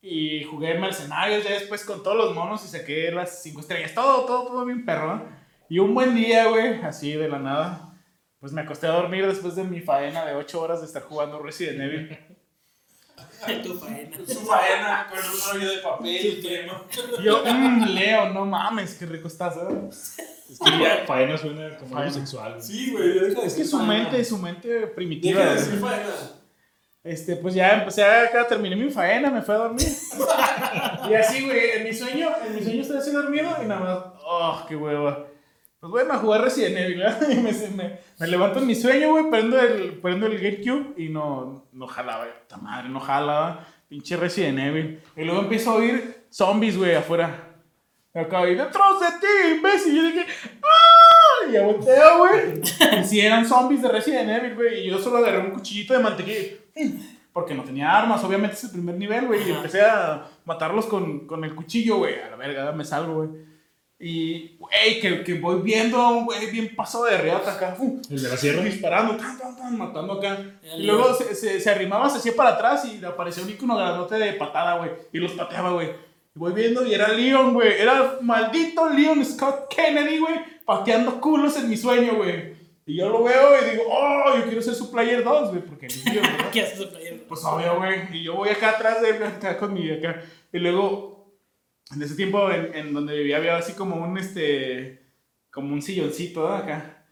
[0.00, 3.92] Y jugué Mercenarios ya después con todos los monos y saqué las cinco estrellas.
[3.94, 5.24] Todo, todo, todo bien perro.
[5.68, 7.98] Y un buen día, güey, así de la nada.
[8.38, 11.40] Pues me acosté a dormir después de mi faena de 8 horas de estar jugando
[11.40, 12.18] Resident Evil.
[13.62, 14.16] Tu faena.
[14.26, 16.08] Su faena con un rollo de papel
[17.18, 19.88] y yo, mmm, Leo, no mames, qué rico estás, ¿eh?
[20.50, 22.62] Es que ya faena suena como algo sexual.
[22.62, 23.94] Sí, güey, deja de Es que su faena.
[23.94, 25.40] mente, su mente primitiva.
[25.40, 26.06] Deja de decir faena.
[27.02, 29.86] Este, pues ya empecé acá, terminé mi faena, me fui a dormir.
[31.10, 33.98] y así, güey, en mi sueño, en mi sueño estoy así dormido y nada más,
[34.24, 35.26] oh, qué hueva.
[35.80, 37.20] Pues bueno, a jugar Resident Evil, ¿verdad?
[37.30, 41.08] Y me, me, me levanto en mi sueño, güey, prendo el, prendo el GameCube y
[41.08, 42.38] no, no jalaba, güey.
[42.40, 43.66] Puta madre, no jalaba.
[43.88, 45.00] Pinche Resident Evil.
[45.16, 47.54] Y luego empiezo a oír zombies, güey, afuera.
[48.14, 49.92] Acá, y detrás de ti, imbécil.
[49.92, 50.26] Y yo dije,
[50.62, 51.48] ¡ah!
[51.48, 53.04] Y ya volteo, güey.
[53.04, 54.86] Si eran zombies de Resident Evil, güey.
[54.86, 56.40] Y yo solo agarré un cuchillito de mantequilla.
[56.74, 60.86] y, porque no tenía armas, obviamente es el primer nivel, güey, y empecé a matarlos
[60.86, 63.28] con, con el cuchillo, güey, a la verga, me salgo, güey.
[63.98, 68.00] Y, güey, que, que voy viendo a un güey bien pasado de reata acá, ¡fum!
[68.10, 68.62] El de la sierra.
[68.62, 70.38] disparando, tan, tan, tan, matando acá.
[70.76, 73.74] Y luego se, se, se arrimaba, se hacía para atrás y le aparecía un icono
[73.76, 74.90] grandote de patada, güey.
[75.12, 75.88] Y los pateaba, güey.
[75.88, 77.80] Y voy viendo y era Leon, güey.
[77.80, 80.34] Era maldito Leon Scott Kennedy, güey.
[80.66, 82.54] Pateando culos en mi sueño, güey.
[82.84, 85.62] Y yo lo veo y digo, oh, yo quiero ser su player 2, güey.
[85.62, 86.50] Porque es Leon, ¿verdad?
[86.52, 87.16] ¿Qué haces playero?
[87.26, 88.14] Pues obvio, güey.
[88.14, 90.22] Y yo voy acá atrás de él, acá con mi acá.
[90.52, 91.15] Y luego,
[91.94, 95.06] en ese tiempo en, en donde vivía, había así como un, este,
[95.50, 96.48] como un silloncito.
[96.48, 97.04] Acá.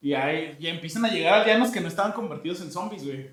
[0.00, 3.30] Y ahí ya empiezan a llegar aldeanos que no estaban convertidos en zombies, güey.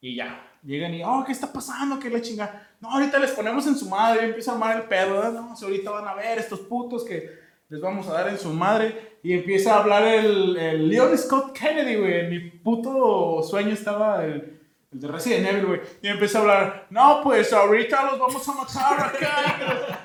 [0.00, 1.98] Y ya, llegan y, oh, ¿qué está pasando?
[1.98, 2.68] ¿Qué la chinga?
[2.80, 4.26] No, ahorita les ponemos en su madre.
[4.26, 5.32] Empieza a armar el pedo.
[5.32, 7.30] No, si ahorita van a ver estos putos que
[7.68, 9.18] les vamos a dar en su madre.
[9.22, 12.28] Y empieza a hablar el, el Leon Scott Kennedy, güey.
[12.30, 14.60] Mi puto sueño estaba el,
[14.92, 15.80] el de Resident Evil, güey.
[16.00, 20.04] Y empieza a hablar, no, pues ahorita los vamos a matar acá.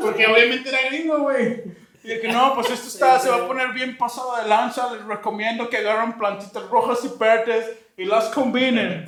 [0.00, 1.62] Porque obviamente era gringo, güey.
[2.04, 4.92] Y de que no, pues esto está, se va a poner bien pasado de lanza.
[4.94, 9.04] Les recomiendo que agarren plantitas rojas y verdes y las combinen.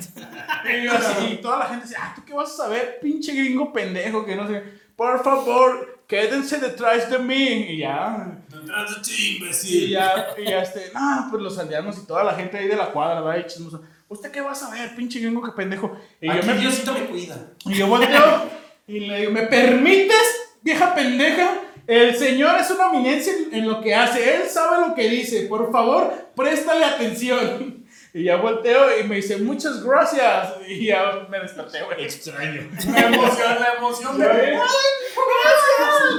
[0.69, 2.99] Y yo así, y toda la gente dice, ah, ¿tú qué vas a saber?
[3.01, 4.63] Pinche gringo pendejo que no sé.
[4.95, 7.43] Por favor, quédense detrás de mí.
[7.69, 8.37] Y ya.
[8.49, 9.89] Detrás de ti, Y imbécil.
[9.89, 12.91] ya, y ya este, no, pues los aldeanos y toda la gente ahí de la
[12.91, 13.43] cuadra, ¿verdad?
[13.45, 13.79] Y chismosa.
[14.09, 15.97] ¿Usted qué va a saber, pinche gringo, qué pendejo?
[16.19, 17.37] Y yo, Aquí me, Diosito me cuida.
[17.65, 18.60] y yo volteo
[18.91, 21.61] y le digo, ¿me permites, vieja pendeja?
[21.87, 25.71] El señor es una eminencia en, lo que hace, él sabe lo que dice, por
[25.71, 27.79] favor, préstale atención.
[28.13, 30.55] Y ya volteo y me dice, muchas gracias.
[30.67, 32.03] Y ya me desperté, güey.
[32.03, 32.69] Extraño.
[32.91, 34.59] Me emociona la emoción de ves.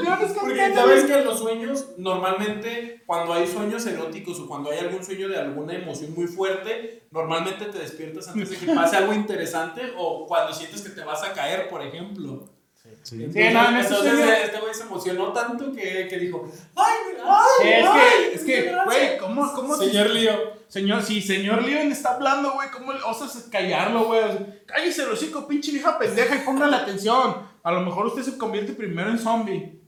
[0.02, 4.78] Gracias, Porque sabes que en los sueños, normalmente, cuando hay sueños eróticos o cuando hay
[4.78, 9.12] algún sueño de alguna emoción muy fuerte, normalmente te despiertas antes de que pase algo
[9.12, 12.48] interesante o cuando sientes que te vas a caer, por ejemplo.
[13.02, 13.16] Sí.
[13.24, 17.68] Entonces, no, entonces, sueño- este güey se emocionó tanto que, que dijo, ¡ay, ay!
[17.68, 20.62] Es ay, que, es que, güey, ¿cómo, cómo te- Señor Lío.
[20.68, 24.20] Señor, si señor Leon está hablando, güey, ¿cómo le osas callarlo, güey?
[24.22, 27.36] O sea, Cállese el hocico, pinche vieja pendeja, y póngale atención.
[27.62, 29.78] A lo mejor usted se convierte primero en zombie.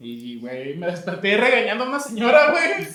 [0.00, 2.88] Y, güey, me desperté regañando a una señora, güey.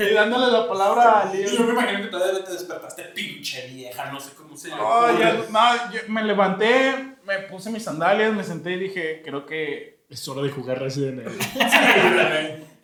[0.10, 4.10] y dándole la palabra a Y yo me imagino que todavía te despertaste, pinche vieja,
[4.10, 4.82] no sé cómo se llama.
[4.82, 9.46] No, ya, no, yo me levanté, me puse mis sandalias, me senté y dije, creo
[9.46, 10.02] que...
[10.08, 11.38] Es hora de jugar Resident Evil.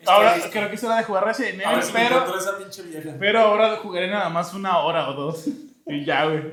[0.05, 4.07] Ahora creo que es hora de jugar Resident Evil, si me pero, pero ahora jugaré
[4.09, 5.45] nada más una hora o dos.
[5.85, 6.43] Y ya, güey.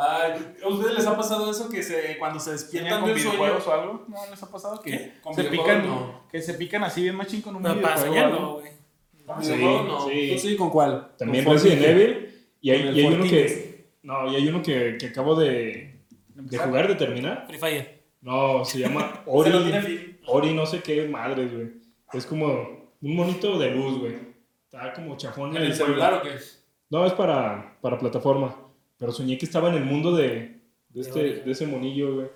[0.00, 3.66] Ay, ¿a ustedes les ha pasado eso que se, cuando se despiertan ¿Tenían con videojuegos
[3.66, 4.04] o algo?
[4.06, 5.12] ¿No les ha pasado que ¿Qué?
[5.20, 6.22] ¿Con se pican, No.
[6.30, 8.14] que se pican así bien machín con un No, videojuego?
[8.16, 8.38] algo?
[8.38, 8.72] no, güey.
[9.26, 10.08] ¿Con Sí, no.
[10.08, 10.30] sí.
[10.34, 11.08] ¿Tú sí con cuál?
[11.18, 11.82] También Con Resident.
[11.84, 12.50] Evil.
[12.60, 13.88] Y hay, y hay uno que.
[14.02, 15.87] No, y hay uno que, que acabo de,
[16.44, 17.44] de jugar, de terminar.
[17.46, 18.02] Free Fire.
[18.20, 20.18] No, se llama Ori.
[20.26, 21.72] Ori, no sé qué madres, güey.
[22.12, 22.46] Es como
[23.00, 24.16] un monito de luz, güey.
[24.64, 26.30] Está como chafón ¿En el celular o qué?
[26.90, 28.56] No, es para, para plataforma.
[28.98, 32.26] Pero soñé que estaba en el mundo de, de, este, de ese monillo, güey.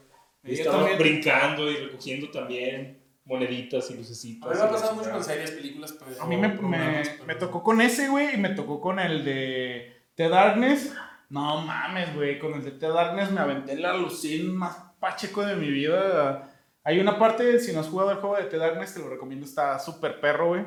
[0.44, 0.98] Y estaba también.
[0.98, 4.50] brincando y recogiendo también moneditas y A lucecitas.
[4.50, 6.22] mí me ha pasado mucho con series, películas, pero...
[6.22, 9.92] A mí me, me, me tocó con ese, güey, y me tocó con el de
[10.16, 10.92] The Darkness.
[11.32, 15.70] No mames, güey, con el The Darkness me aventé la lucín más pacheco de mi
[15.70, 16.52] vida.
[16.84, 19.46] Hay una parte, si no has jugado el juego de The Darkness, te lo recomiendo,
[19.46, 20.62] está súper perro, güey.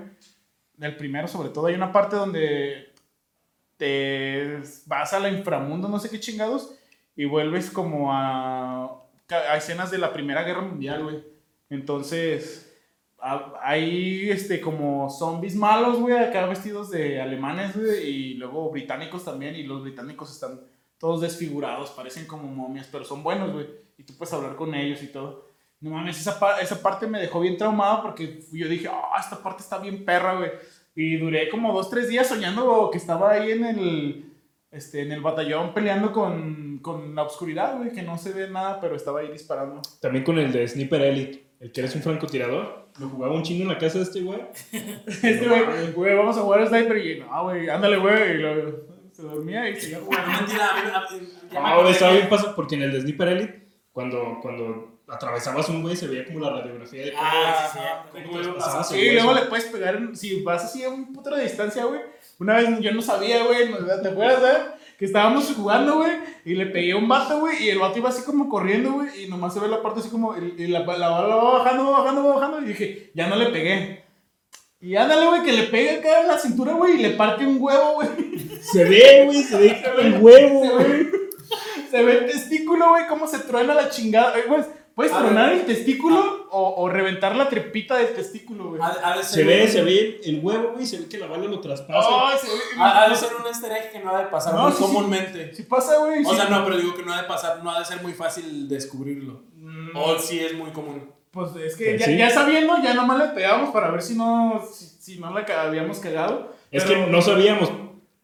[0.80, 2.92] El primero, sobre todo, hay una parte donde
[3.78, 6.74] te vas a la inframundo, no sé qué chingados,
[7.16, 8.86] y vuelves como a,
[9.30, 11.24] a escenas de la Primera Guerra Mundial, güey.
[11.70, 12.65] Entonces,
[13.20, 19.56] hay este, como zombies malos, güey, acá vestidos de alemanes, güey, y luego británicos también,
[19.56, 20.62] y los británicos están
[20.98, 25.02] todos desfigurados, parecen como momias, pero son buenos, güey, y tú puedes hablar con ellos
[25.04, 25.46] y todo.
[25.82, 29.62] No mames, esa, esa parte me dejó bien traumado porque yo dije, ah, esta parte
[29.62, 30.52] está bien perra, güey.
[30.96, 34.34] Y duré como dos, tres días soñando que estaba ahí en el,
[34.72, 38.80] este, en el batallón peleando con, con la oscuridad, güey, que no se ve nada,
[38.80, 39.82] pero estaba ahí disparando.
[40.00, 42.85] También con el de Sniper Elite, el que eres un francotirador.
[43.00, 44.40] Lo jugaba un chingo en la casa de este güey.
[45.08, 48.32] Este güey, güey, vamos a jugar a Sniper y no, güey, ándale, güey.
[48.32, 48.80] Y luego
[49.12, 50.54] se dormía y seguía No, jugando.
[51.56, 55.82] Ahora acordé estaba bien pasado porque en el de Sniper Elite, cuando, cuando atravesabas un
[55.82, 58.24] güey, se veía como la radiografía de cómo, Ah, sí, sí.
[58.44, 61.86] cómo pasabas Sí, luego le puedes pegar, si vas así a un putero de distancia,
[61.86, 62.02] güey.
[62.40, 63.70] Una vez yo no sabía, güey,
[64.02, 64.72] ¿te acuerdas, eh?
[64.98, 66.12] Que estábamos jugando, güey,
[66.46, 69.24] y le pegué a un vato, güey, y el vato iba así como corriendo, güey,
[69.24, 72.00] y nomás se ve la parte así como, y la, la bala va bajando, va
[72.00, 74.06] bajando, va bajando, y dije, ya no le pegué.
[74.80, 77.58] Y ándale, güey, que le pegue acá en la cintura, güey, y le parte un
[77.60, 78.10] huevo, güey.
[78.62, 81.08] Se ve, güey, se ve el huevo, güey.
[81.90, 84.38] se ve el testículo, güey, cómo se truena la chingada.
[84.38, 84.62] Eh, güey,
[84.96, 85.60] Puedes A tronar ver.
[85.60, 88.82] el testículo o, o reventar la trepita del testículo, güey.
[89.24, 92.08] Se ve, se ve el huevo, güey, se ve que la bala lo traspasa.
[92.10, 94.54] Ay, se ve- Ha, ha de ser un easter egg que no ha de pasar
[94.54, 94.84] No, muy sí, sí.
[94.84, 95.54] comúnmente.
[95.54, 96.24] Si pasa, güey.
[96.26, 96.36] O sí.
[96.38, 98.70] sea, no, pero digo que no ha de pasar, no ha de ser muy fácil
[98.70, 99.42] descubrirlo.
[99.58, 101.12] Mm, O sí es muy común.
[101.32, 102.18] Pues es que Pues ya, sí.
[102.18, 106.00] ya sabiendo, ya nomás le pegamos para ver si no, si, si no la habíamos
[106.00, 106.56] cagado.
[106.72, 107.70] Es Pero- que no sabíamos.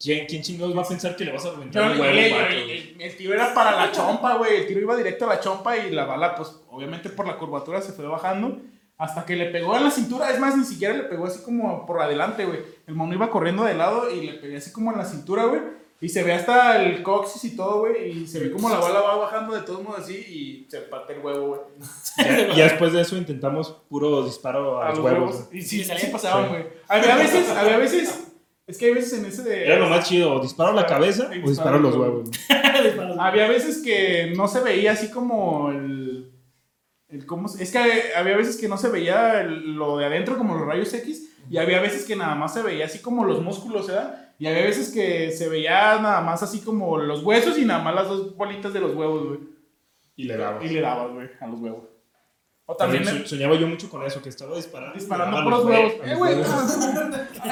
[0.04, 2.46] ¿Quién, quién chingados va a pensar que le vas a reventar el huevo, el, vato,
[2.56, 2.72] el- güey?
[2.72, 4.56] el- el tiro era para la chompa, güey.
[4.62, 7.82] El tiro iba directo a la chompa y la bala, pues, obviamente por la curvatura
[7.82, 8.58] se fue bajando.
[8.98, 10.30] Hasta que le pegó en la cintura.
[10.30, 12.60] Es más, ni siquiera le pegó así como por adelante, güey.
[12.86, 15.60] El mono iba corriendo de lado y le pegué así como en la cintura, güey.
[16.02, 18.10] Y se ve hasta el coxis y todo, güey.
[18.24, 21.14] Y se ve como la bala va bajando de todos modos así y se parte
[21.14, 21.62] el huevo, güey.
[22.18, 25.46] Ya, ya después de eso intentamos puro disparo a, los huevos.
[25.48, 25.60] güey.
[25.60, 26.50] Y sí, Sí, sí, pasaban, Sí.
[26.52, 26.64] güey.
[26.88, 28.28] Había veces, había veces.
[28.68, 29.66] Es que hay veces en ese de.
[29.66, 32.12] Era lo más chido, o disparo a la cabeza Sí, o disparo a los disparo.
[32.14, 32.30] huevos.
[33.08, 33.20] güey.
[33.20, 36.21] Había veces que no se veía así como el.
[37.12, 37.78] El cómo, es que
[38.16, 41.28] había veces que no se veía el- lo de adentro como los rayos X.
[41.50, 44.34] Y había veces que nada más se veía así como los músculos, ¿verdad?
[44.40, 47.94] Y había veces que se veía nada más así como los huesos y nada más
[47.94, 49.40] las dos bolitas de los huevos, güey.
[50.16, 50.64] Y le daba.
[50.64, 51.84] Y le dabas, güey, a los huevos.
[52.66, 54.94] O También también so- soñaba yo mucho con eso, que estaba disparando.
[54.98, 55.94] disparando por los huevos.
[56.06, 56.44] Eh, güey, eh,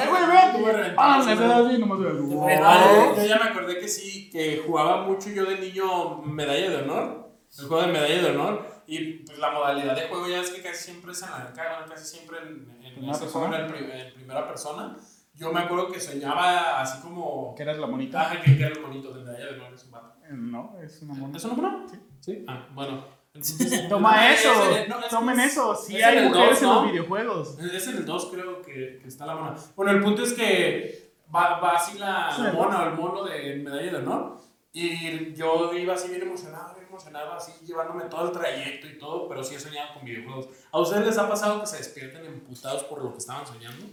[0.08, 0.94] güey, vean.
[0.96, 3.16] Ah, me da así, nomás veo.
[3.16, 7.29] Yo ya me acordé que sí, que jugaba mucho yo de niño medalla de honor.
[7.58, 8.66] El juego de medalla de honor.
[8.86, 11.84] Y pues la modalidad de juego ya es que casi siempre es en la ca-
[11.88, 14.96] casi siempre en, en ¿Primera ese juego en, pri- en primera persona.
[15.34, 17.54] Yo me acuerdo que soñaba así como.
[17.56, 18.30] ¿Qué eras la monita?
[18.30, 20.14] Ah, que que era el bonito de medalla de honor, es un vato.
[20.24, 21.38] Eh, No, es una monita.
[21.38, 21.70] ¿Eso no fue?
[21.90, 22.00] Sí.
[22.20, 22.44] ¿Sí?
[22.48, 23.04] Ah, bueno.
[23.88, 25.74] Toma Es eso, en el- no, es- tomen eso.
[25.76, 26.82] Sí es en hay el mujeres dos, en ¿no?
[26.82, 27.58] los videojuegos.
[27.60, 29.54] Es en el 2 creo que, que está la mona.
[29.76, 33.24] Bueno, el punto es que va, va así la, Sí, la mona o el mono
[33.24, 34.36] de medalla de honor.
[34.72, 39.28] Y yo iba así bien emocionado, bien emocionado, así llevándome todo el trayecto y todo,
[39.28, 40.48] pero sí he soñado con videojuegos.
[40.70, 43.86] ¿A ustedes les ha pasado que se despierten emputados por lo que estaban soñando?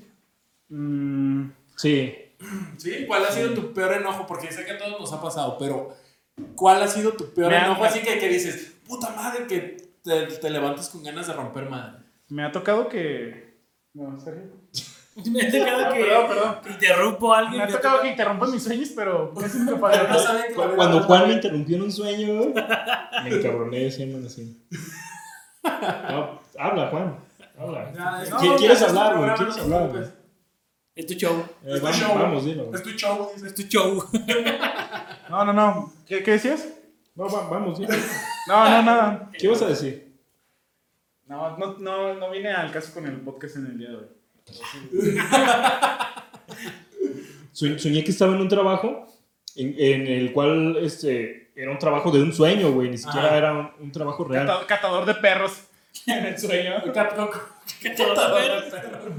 [0.69, 2.13] Mm, Sí.
[2.77, 3.05] ¿Sí?
[3.07, 4.25] ¿Cuál ha sido tu peor enojo?
[4.27, 5.95] Porque sé que a todos nos ha pasado, pero
[6.55, 7.83] ¿cuál ha sido tu peor Me ha- enojo?
[7.83, 12.03] Así que, que dices, puta madre, que te, te levantas con ganas de romper madre.
[12.29, 13.57] me ha tocado que.
[13.93, 14.51] No, Sergio.
[15.25, 16.55] Me ha tocado que, Perdón, perdón.
[16.63, 17.57] que interrumpo a alguien.
[17.57, 21.27] Me ha tocado que interrumpan mis sueños, pero no que Cu- la Cuando vida- Juan
[21.27, 22.53] me interrumpió en un sueño, güey,
[23.23, 24.63] me encabroné diciendo así.
[25.63, 27.17] No, habla, Juan.
[27.59, 28.21] Habla.
[28.23, 29.33] Es- ¿Qui- no, ¿Quieres es hablar, güey?
[29.35, 30.13] ¿Quieres no hablar, preocupes.
[30.95, 31.35] Es tu show.
[31.63, 32.15] Eh, Es tu vamos, show.
[32.15, 32.63] vamos, dilo.
[32.63, 32.83] Es güey.
[32.83, 33.31] tu show.
[33.45, 34.03] Es tu show.
[35.29, 35.91] No, no, no.
[36.07, 36.65] ¿Qué, qué decías?
[37.13, 37.93] No, va- vamos, dilo.
[38.47, 39.29] No, no, nada.
[39.37, 40.15] ¿Qué vas a decir?
[41.25, 44.05] No, no, no, no vine al caso con el podcast en el día de hoy.
[47.53, 49.07] Soñ- Soñé que estaba en un trabajo
[49.55, 52.89] en, en el cual este, era un trabajo de un sueño, güey.
[52.89, 53.37] Ni siquiera Ajá.
[53.37, 54.45] era un, un trabajo real.
[54.45, 55.63] Cata- catador de perros.
[56.05, 56.83] En el sueño.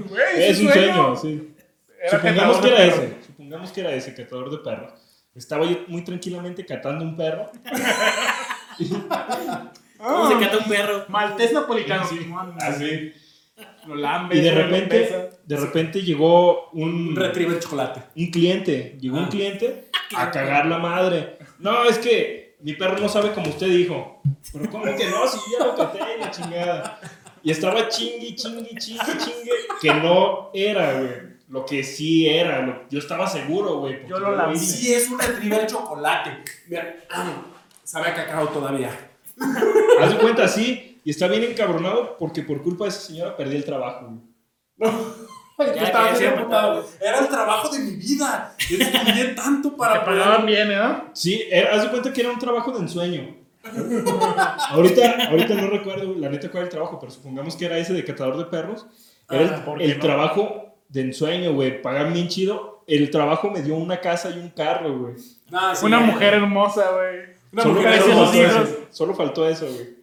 [0.09, 1.55] Güey, Es un sueño, sí.
[2.01, 2.99] Era Supongamos catador que de era perros.
[3.19, 3.27] ese.
[3.27, 4.93] Supongamos que era ese, catador de perros.
[5.35, 7.51] Estaba yo muy tranquilamente catando un perro.
[9.99, 11.05] ¿Cómo se cata un perro?
[11.09, 12.07] Maltés napolitano.
[12.07, 13.13] Sí, así.
[13.87, 14.39] Lo lambes.
[14.39, 18.03] Y de repente, de repente llegó Un un, retriever chocolate.
[18.17, 18.97] un cliente.
[19.01, 19.29] Llegó un Ah.
[19.31, 21.39] cliente a cagar la madre.
[21.59, 24.21] No, es que mi perro no sabe como usted dijo.
[24.53, 25.27] Pero ¿cómo que no?
[25.27, 27.01] Si yo ya lo caté la chingada.
[27.43, 29.53] Y estaba chingui, chingui, chingui, chingue.
[29.81, 31.29] Que no era, güey.
[31.49, 32.61] Lo que sí era.
[32.61, 34.07] lo- yo estaba seguro, güey.
[34.07, 34.57] Yo lo lambí.
[34.57, 34.77] hice.
[34.77, 36.31] Sí, es un retriever chocolate.
[36.67, 37.33] Mira, ah,
[37.85, 38.91] sabe a cacao todavía.
[40.01, 40.98] Haz de cuenta, sí.
[41.09, 44.91] Y está bien encabronado porque por culpa de esa señora perdí el trabajo, güey.
[45.59, 46.85] Yo Ya, estaba bien emputado.
[47.01, 48.55] Era el trabajo de mi vida.
[48.69, 50.67] Yo estudié tanto Te para pagaban poder.
[50.69, 51.03] bien, ¿eh?
[51.15, 53.35] Sí, era- haz de cuenta que era un trabajo de ensueño.
[54.71, 57.95] ahorita, ahorita no recuerdo la neta cuál era el trabajo, pero supongamos que era ese
[57.95, 58.87] de catador de perros.
[59.31, 60.03] Era el- Ah, ¿por qué el, no?
[60.05, 61.81] trabajo de ensueño, güey.
[61.81, 62.85] Pagan bien chido.
[62.87, 65.19] El trabajo me dio una casa y un carro, güey.
[65.19, 65.37] Sí,
[65.87, 67.37] Una mujer hermosa, güey.
[67.53, 68.77] Una Solo, mujer eso.
[68.91, 69.98] Solo faltó eso, güey.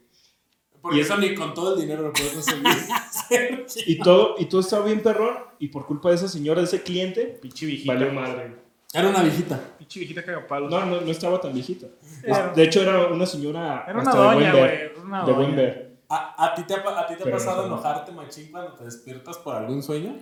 [0.86, 2.64] Porque Y- eso ni con todo el dinero lo puedo conseguir.
[3.88, 5.36] Y todo, y todo estaba bien perrón.
[5.58, 7.92] Y por culpa de esa señora, de ese cliente, Pinche viejita.
[7.94, 8.56] valió madre.
[8.94, 9.60] Era una viejita.
[9.80, 10.70] Pinche viejita cagapalos.
[10.70, 11.88] No, no, no estaba tan viejita.
[12.24, 13.84] Era- De hecho, era una señora.
[13.88, 15.06] Era una doña, buen ver, güey.
[15.08, 15.58] Una De buen doña.
[15.58, 15.96] ver.
[16.08, 17.68] ¿A, a ti te ha, a ti te ha pasado no.
[17.74, 20.16] enojarte, machín, cuando te despiertas por algún sueño?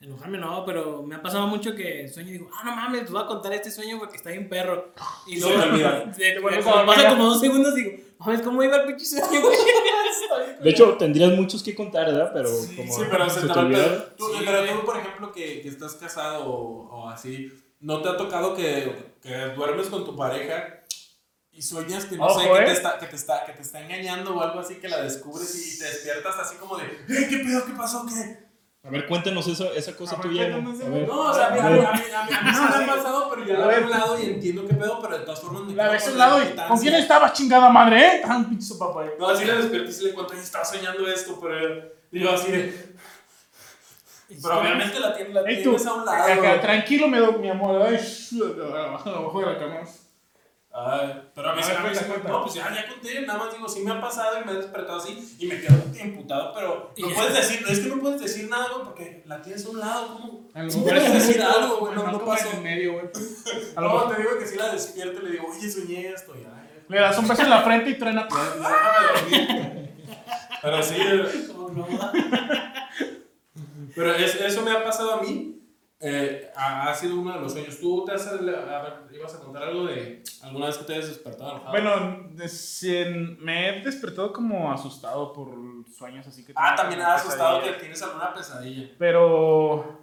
[0.00, 3.12] Enojarme no, pero me ha pasado mucho que sueño y digo, ah, no mames, te
[3.12, 4.92] voy a contar este sueño porque está bien perro.
[5.26, 6.04] Y luego, olvida.
[6.16, 9.56] de- a pasa como dos segundos digo, mames, ¿cómo iba el pinche sueño, güey?
[10.62, 12.30] De hecho, tendrías muchos que contar, ¿verdad?
[12.32, 14.02] Pero como Sí, pero se, te pedo.
[14.16, 18.08] Tú, Sí, pero tú, por ejemplo, que, que estás casado o, o así, ¿no te
[18.08, 20.82] ha tocado que, que duermes con tu pareja
[21.52, 22.64] y sueñas que no Ojo, sé, que ¿eh?
[22.66, 25.54] te, está, que, te está, que te está engañando o algo así, que la descubres
[25.54, 27.64] y te despiertas así como de, "Eh, ¿qué pedo?
[27.66, 28.04] ¿Qué pasó?
[28.06, 28.43] ¿Qué?
[28.86, 30.44] A ver, cuéntanos esa, esa cosa A tuya.
[30.44, 30.88] A eso.
[31.06, 33.30] No, o sea, a mí, a mí, a mí, a a no me ha pasado,
[33.30, 35.40] pero yo A la veo a un lado y entiendo qué pedo, pero de todas
[35.40, 36.68] formas me La ves con al lado y.
[36.68, 38.20] ¿Con quién estaba chingada madre, eh?
[38.26, 39.06] Tan pinche papá.
[39.18, 42.52] No, así le despierto y sí le cuento, "Ay, estaba soñando esto, pero yo así
[42.52, 42.94] de...
[44.42, 46.60] Pero obviamente la, tienes- a un lado.
[46.60, 47.82] Tranquilo, mi, mi amor.
[47.86, 47.94] Ay,
[49.06, 49.80] abajo de la cama.
[50.76, 52.28] Ay, pero a mí sí me-.
[52.28, 54.56] No, pues ya, ya conté, nada más digo, sí me ha pasado y me he
[54.56, 58.48] despertado así y me quedo emputado, pero no puedes decir, es que no puedes decir
[58.50, 60.48] nada, güey, porque la tienes a un lado, ¿cómo?
[60.52, 62.50] A lo Sí mejor puedes es decir algo, güey, no, no pasó.
[62.50, 63.04] en medio, güey.
[63.76, 66.42] No, te digo que sí la despierto y le digo, oye, soñé esto, ya.
[66.42, 66.84] ya.
[66.88, 68.26] le das un beso en la frente y truena.
[70.62, 70.96] Pero sí,
[71.52, 71.86] Como no.
[73.94, 75.60] pero es- eso me ha pasado a mí.
[76.00, 77.78] Eh, ha, ha sido uno de los sueños.
[77.80, 81.08] ¿Tú te has, a ver, ibas a contar algo de alguna vez que te hayas
[81.08, 81.70] despertado enojado?
[81.70, 82.28] Bueno,
[83.40, 85.48] me he despertado como asustado por
[85.96, 86.52] sueños así que.
[86.56, 88.90] Ah, también has asustado que tienes alguna pesadilla.
[88.98, 90.00] Pero.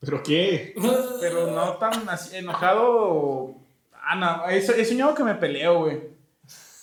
[0.00, 0.74] ¿Pero qué?
[1.20, 3.54] Pero no tan así, enojado.
[3.92, 4.48] Ah, no.
[4.50, 6.00] He, he soñado que me peleo, güey.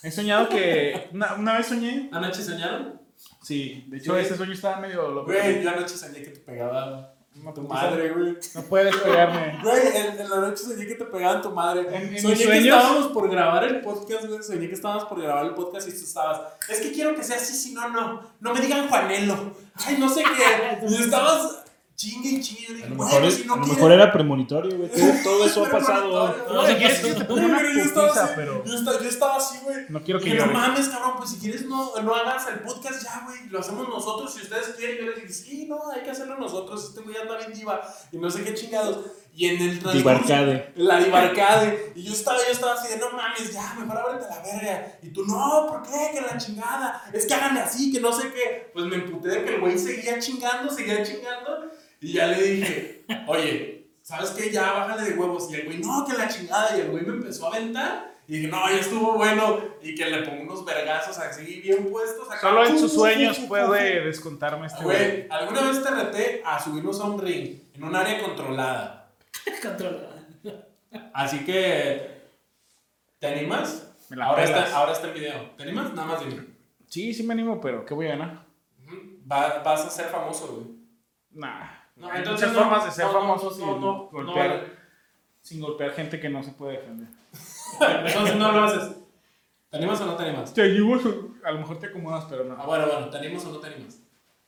[0.02, 1.08] He soñado que.
[1.12, 2.08] Una, una vez soñé.
[2.12, 3.00] ¿Anoche soñaron?
[3.40, 4.20] Sí, de hecho, Sí.
[4.20, 5.26] ese sueño estaba medio loco.
[5.26, 7.11] Güey, yo anoche soñé que te pegaba
[7.54, 8.36] Tu madre, güey.
[8.54, 9.58] No puedes pegarme.
[9.62, 11.80] Güey, en, en la noche soñé que te pegaban tu madre.
[11.88, 14.42] En- en soñé que estábamos por grabar el podcast, güey.
[14.42, 16.40] Soñé que estábamos por grabar el podcast y tú estabas.
[16.68, 18.22] Es que quiero que sea así, si no, no.
[18.40, 19.54] No me digan Juanelo.
[19.86, 20.86] Ay, no sé qué.
[20.88, 21.61] Y estabas
[22.10, 22.62] chingue y chingue.
[22.66, 24.90] Yo A dije, lo bueno, mejor, es- si no a lo mejor era premonitorio, güey.
[24.90, 26.28] Todo, todo eso ha pasado.
[26.28, 29.76] No, ponga una Güey, yo estaba así, pero- Yo estaba, yo estaba así, güey.
[29.88, 33.02] No quiero que Dije, no mames, cabrón, pues si quieres no, no hagas el podcast
[33.04, 33.48] ya, güey.
[33.50, 34.34] Lo hacemos nosotros.
[34.34, 36.84] Si ustedes quieren, yo les dije, sí, no, hay que hacerlo nosotros.
[36.84, 37.80] Este güey anda bien diva.
[38.10, 38.98] Y no sé qué chingados.
[39.34, 40.72] Y en el transcurso- Divarcade.
[40.76, 41.92] La divarcade.
[41.94, 44.98] Y yo estaba, yo estaba así de, no mames, ya, mejor ábrete la verga.
[45.02, 46.10] Y tú, no, ¿por qué?
[46.12, 47.02] Que la chingada.
[47.12, 48.70] Es que háganle así, que no sé qué.
[48.74, 51.70] Pues me emputé de que el güey seguía chingando, seguía chingando.
[52.02, 54.50] Y ya le dije, oye, ¿sabes qué?
[54.50, 55.50] Ya, bájale de huevos.
[55.50, 56.76] Y el güey, no, que la chingada.
[56.76, 58.12] Y el güey me empezó a aventar.
[58.28, 59.58] Y dije, no, ya estuvo bueno.
[59.82, 62.28] Y que le pongo unos vergazos así bien puestos.
[62.30, 62.40] acá.
[62.40, 64.96] Solo en sus sueños puede descontarme este güey.
[64.98, 69.10] Güey, ¿alguna vez te reté a subirnos a un ring en un área controlada?
[69.62, 70.08] Controlada.
[71.14, 72.20] Así que,
[73.18, 73.88] ¿te animas?
[74.10, 74.64] Me la ahora, pelas.
[74.66, 75.50] está, ahora está el video.
[75.56, 75.92] ¿Te animas?
[75.94, 76.44] Nada más dime.
[76.88, 78.44] Sí, sí me animo, pero ¿qué voy a ganar?
[79.30, 80.66] Va- vas a ser famoso, güey.
[81.30, 81.81] Nah.
[82.02, 84.08] No, Hay entonces muchas no, formas de ser no, no, famoso no, sin, no, no,
[84.10, 84.66] golpear,
[85.40, 87.08] sin golpear gente que no se puede defender.
[88.06, 88.90] Entonces no lo haces.
[89.70, 90.52] ¿Te animas o no te animas?
[90.52, 92.56] Te ayudo, a lo mejor te acomodas, pero no.
[92.58, 93.98] Ah, bueno, bueno, ¿te animas o no te animas?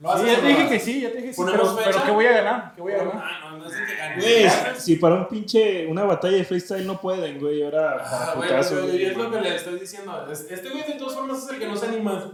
[0.00, 1.40] ¿Lo Sí, haces ya te dije que sí, ya te dije que sí.
[1.40, 2.72] ¿Ponemos Pero, pero ¿qué voy a ganar?
[2.74, 3.14] ¿Qué voy a ganar?
[3.24, 4.24] Ah, no, no es que ganes.
[4.24, 8.34] Güey, si para un pinche, una batalla de freestyle no pueden, güey, ahora Ah, para
[8.34, 9.04] güey, pero güey.
[9.04, 10.26] es lo que le estoy diciendo.
[10.30, 12.32] Es- Este güey de todas formas es el que no se anima.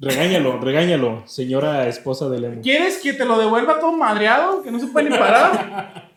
[0.00, 2.62] Regáñalo, regáñalo, señora esposa del emo.
[2.62, 4.62] ¿Quieres que te lo devuelva todo madreado?
[4.62, 6.10] Que no se puede ni parar.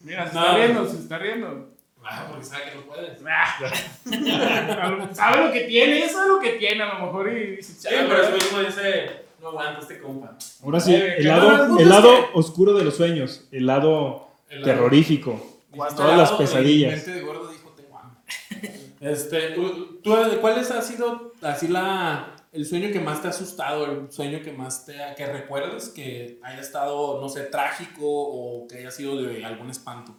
[0.00, 0.56] Mira, se está No.
[0.58, 1.68] riendo, se está riendo.
[2.02, 3.20] Ah, porque sabe que no puedes.
[3.28, 7.82] Ah, sabe lo que tiene, sabe lo que tiene a lo mejor y dice, Sí,
[7.82, 9.10] "Chale, pero ese mismo dice,
[9.42, 10.36] no aguanta este compa.
[10.64, 14.72] Ahora sí, Eh, el lado, el lado oscuro de los sueños, el lado El lado-
[14.72, 15.58] terrorífico.
[15.94, 17.04] Todas las pesadillas.
[17.04, 18.72] de gordo dijo, hambre.
[19.02, 23.30] Este, ¿tú- tú, ¿cuál es- ha sido así la, el sueño que más te ha
[23.30, 28.02] asustado, el sueño que más te ha- que recuerdes que haya estado, no sé, trágico
[28.04, 30.16] o que haya sido de algún espanto?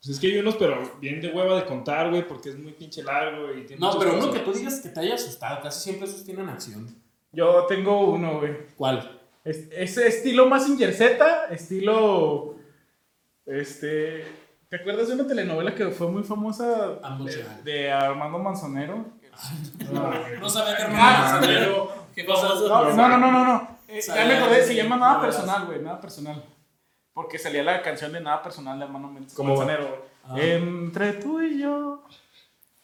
[0.00, 2.72] Pues es que hay unos, pero bien de hueva de contar, güey, porque es muy
[2.72, 5.80] pinche largo y tiene No, pero uno que tú digas que te haya asustado, casi
[5.80, 6.94] siempre esos tienen acción.
[7.32, 8.56] Yo tengo uno, güey.
[8.76, 9.20] ¿Cuál?
[9.44, 12.54] Es, ese estilo Mazinger Z, estilo.
[13.46, 14.24] Este.
[14.68, 19.06] ¿Te acuerdas de una telenovela que fue muy famosa de, de Armando Manzanero?
[20.40, 22.68] No sabía que Ah, Armando Manzanero- Qué famoso.
[22.68, 23.78] No, no, no, no, no.
[23.88, 25.20] Eh, ya me acordé, se llama Nada.
[25.20, 26.42] Personal, güey, Nada Personal.
[27.14, 29.64] Porque salía la canción de Nada Personal de Men- ¿Cómo va?
[29.64, 30.06] Manzanero.
[30.24, 30.32] Ah.
[30.32, 30.50] güey.
[30.52, 32.04] Entre tú y yo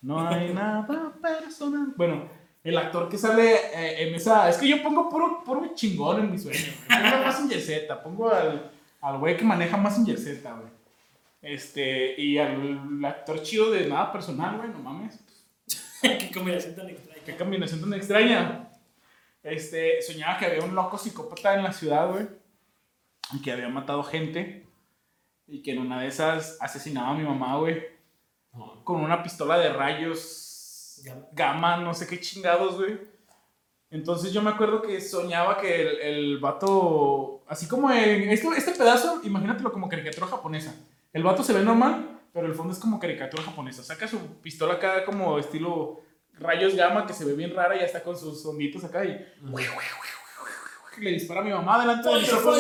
[0.03, 0.87] no hay nada
[1.21, 1.93] personal.
[1.97, 2.29] Bueno,
[2.63, 4.49] el actor que sale eh, en esa.
[4.49, 6.59] Es que yo pongo puro, puro chingón en mi sueño.
[6.89, 7.03] güey.
[7.03, 10.69] Pongo a Mazinger Z, pongo al, al güey que maneja Mazinger Z, güey.
[11.43, 15.21] Este, y al actor chido de Nada Personal, güey, no mames.
[16.19, 17.23] Qué combinación tan extraña.
[17.25, 18.69] Qué combinación tan extraña.
[19.43, 22.27] Este, soñaba que había un loco psicópata en la ciudad, güey.
[23.33, 24.67] Y que había matado gente.
[25.47, 27.83] Y que en una de esas asesinaba a mi mamá, güey.
[28.53, 28.85] No.
[28.85, 31.01] Con una pistola de rayos.
[31.05, 31.27] Gamma.
[31.33, 32.99] Gamma, no sé qué chingados, güey.
[33.91, 37.45] Entonces yo me acuerdo que soñaba que el, el vato.
[37.49, 38.29] Así como en.
[38.29, 40.75] Este, este pedazo, imagínatelo como caricatura japonesa.
[41.13, 43.83] El vato se ve normal, pero el fondo es como caricatura japonesa.
[43.83, 46.03] Saca su pistola acá como estilo
[46.35, 49.25] rayos gamma que se ve bien rara y ya está con sus zombitos acá y
[50.99, 52.59] le dispara a mi mamá delante de mis ojos.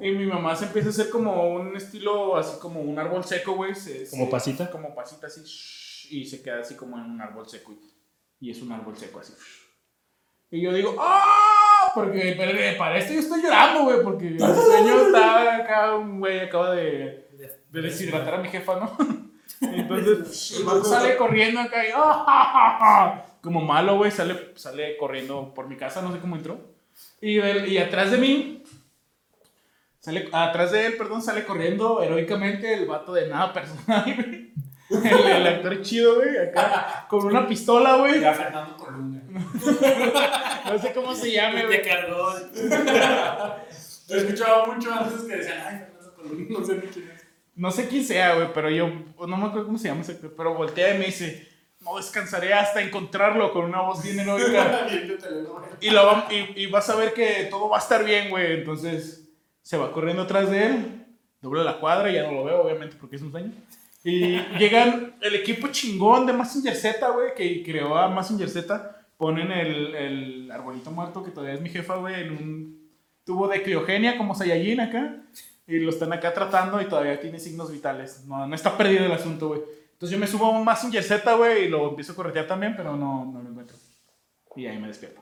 [0.00, 3.52] Y mi mamá se empieza a hacer como un estilo, así como un árbol seco,
[3.54, 3.74] güey.
[3.74, 4.70] se- ¿Como se- pasita?
[4.70, 5.40] Como pasita, así.
[5.42, 7.72] shh, Y se queda así como en un árbol seco.
[7.72, 9.32] Y, y es un árbol seco, así.
[10.50, 11.90] Y yo digo, ¡ah!
[11.94, 14.02] Porque eh, para esto yo estoy llorando, güey.
[14.02, 17.29] Porque el sueño está acá, un güey acaba de,
[17.70, 18.96] de deshidratar a mi jefa, ¿no?
[19.60, 22.24] Entonces, el vato sale corriendo acá y, ¡ah!
[22.26, 23.26] ja, ja, ja!
[23.42, 26.60] Como malo, güey, sale, sale corriendo por mi casa, no sé cómo entró.
[27.20, 28.62] Y, y atrás de mí,
[30.00, 34.50] sale, atrás de él, perdón, sale corriendo heroicamente el vato de nada personal, güey.
[34.90, 38.20] El, el actor chido, güey, acá, con una pistola, güey.
[38.20, 39.20] Ya Fernando Colunga.
[40.66, 41.82] No sé cómo se llame, Te güey.
[41.82, 42.32] cargó.
[44.08, 47.19] Yo escuchaba mucho antes que decían, ay, Fernando Colunga, no sé ni quién es.
[47.60, 50.32] No sé quién sea, güey, pero yo no me acuerdo cómo se llama ese actor,
[50.36, 51.46] pero voltea y me dice,
[51.80, 54.86] no descansaré hasta encontrarlo con una voz bien heroica.
[55.90, 58.52] Lo va- y, y vas a ver que todo va a estar bien, güey.
[58.54, 59.28] Entonces
[59.62, 61.04] se va corriendo atrás de él,
[61.40, 63.52] dobla la cuadra, ya no lo veo, obviamente, porque es un sueño.
[64.02, 68.96] Y llegan el equipo chingón de Massinger Z, güey, que creó a Massinger Z.
[69.18, 72.90] Ponen el, el arbolito muerto, que todavía es mi jefa, güey, en un
[73.26, 75.16] tubo de criogenia como Saiyajin acá.
[75.70, 78.24] Y lo están acá tratando y todavía tiene signos vitales.
[78.26, 79.60] No, no está perdido el asunto, güey.
[79.92, 82.74] Entonces yo me subo a un Massinger Z, güey, y lo empiezo a corretear también,
[82.76, 83.76] pero no, no lo encuentro.
[84.56, 85.20] Y ahí me despierto.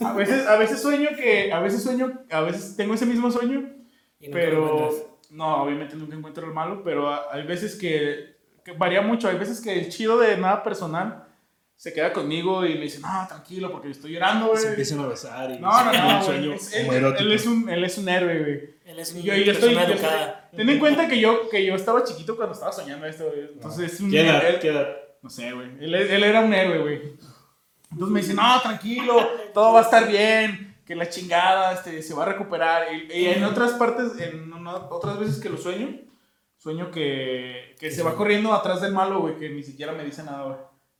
[0.00, 3.68] A veces, a veces sueño que, a veces sueño, a veces tengo ese mismo sueño,
[4.20, 4.90] Y pero
[5.30, 9.60] no, obviamente nunca encuentro el malo, pero hay veces que, que varía mucho, hay veces
[9.60, 11.24] que el chido de nada personal
[11.74, 14.58] se queda conmigo y me dice, no, tranquilo, porque estoy llorando, güey.
[14.62, 16.24] Se empiezan a besar y No, no, no, un güey.
[16.24, 17.22] sueño Es- él, erótico.
[17.22, 18.75] él es un, él es un héroe, güey.
[18.86, 20.08] Él es Y una yo, yo estoy, yo estoy-
[20.56, 23.40] ten en cuenta que yo, que yo estaba chiquito cuando estaba soñando esto, güey.
[23.52, 24.48] Entonces es un ¿Qué edad?
[24.48, 24.96] él- ¿Qué edad?
[25.22, 25.68] no sé, güey.
[25.80, 27.02] Él, él era un héroe, güey.
[27.90, 32.14] Entonces me dice, no, tranquilo, todo va a estar bien, que la chingada este, se
[32.14, 32.86] va a recuperar.
[32.94, 35.88] Y, y en otras partes, en una- otras veces que lo sueño,
[36.56, 40.22] sueño que, que se va corriendo atrás del malo, güey, que ni siquiera me dice
[40.22, 40.56] nada, güey.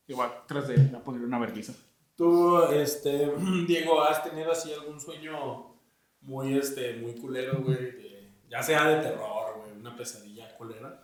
[0.06, 1.72] Que va atrás de él a poner una vergüenza.
[2.16, 3.30] Tú, este,
[3.68, 5.65] Diego, ¿has tenido así algún sueño
[6.26, 7.76] muy, este, muy culero, güey?
[7.76, 11.02] de- Ya sea de terror, güey, una pesadilla culera.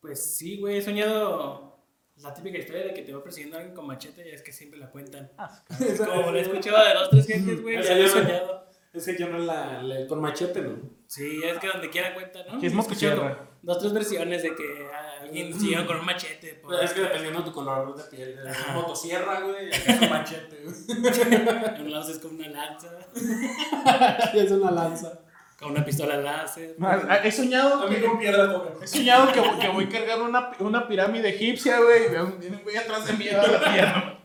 [0.00, 1.78] Pues sí, güey, he soñado
[2.16, 4.78] la típica historia de que te va persiguiendo alguien con machete y es que siempre
[4.78, 5.30] la cuentan.
[5.98, 8.69] Como lo he escuchado de dos, tres gentes, güey, ya lo he soñado.
[8.92, 10.76] Es que yo no la, la- con machete, ¿no?
[11.06, 12.60] Sí, es que donde quiera cuentan, ¿no?
[12.60, 14.88] ¿Qué es escuchado como Dos, tres versiones de que
[15.20, 16.54] alguien siguieron con un machete.
[16.54, 20.08] por- Pues es que dependiendo de tu color de piel, es motosierra, güey, es un
[20.10, 20.64] machete.
[21.76, 22.88] En un lado es con una lanza,
[24.34, 25.20] es una lanza.
[25.58, 26.74] con una pistola láser.
[27.22, 28.82] He soñado A mí que, con piedra toca.
[28.82, 32.76] he soñado que, que voy cargando una, una pirámide egipcia, güey, y veo un güey
[32.76, 34.19] atrás de mí a la pierna.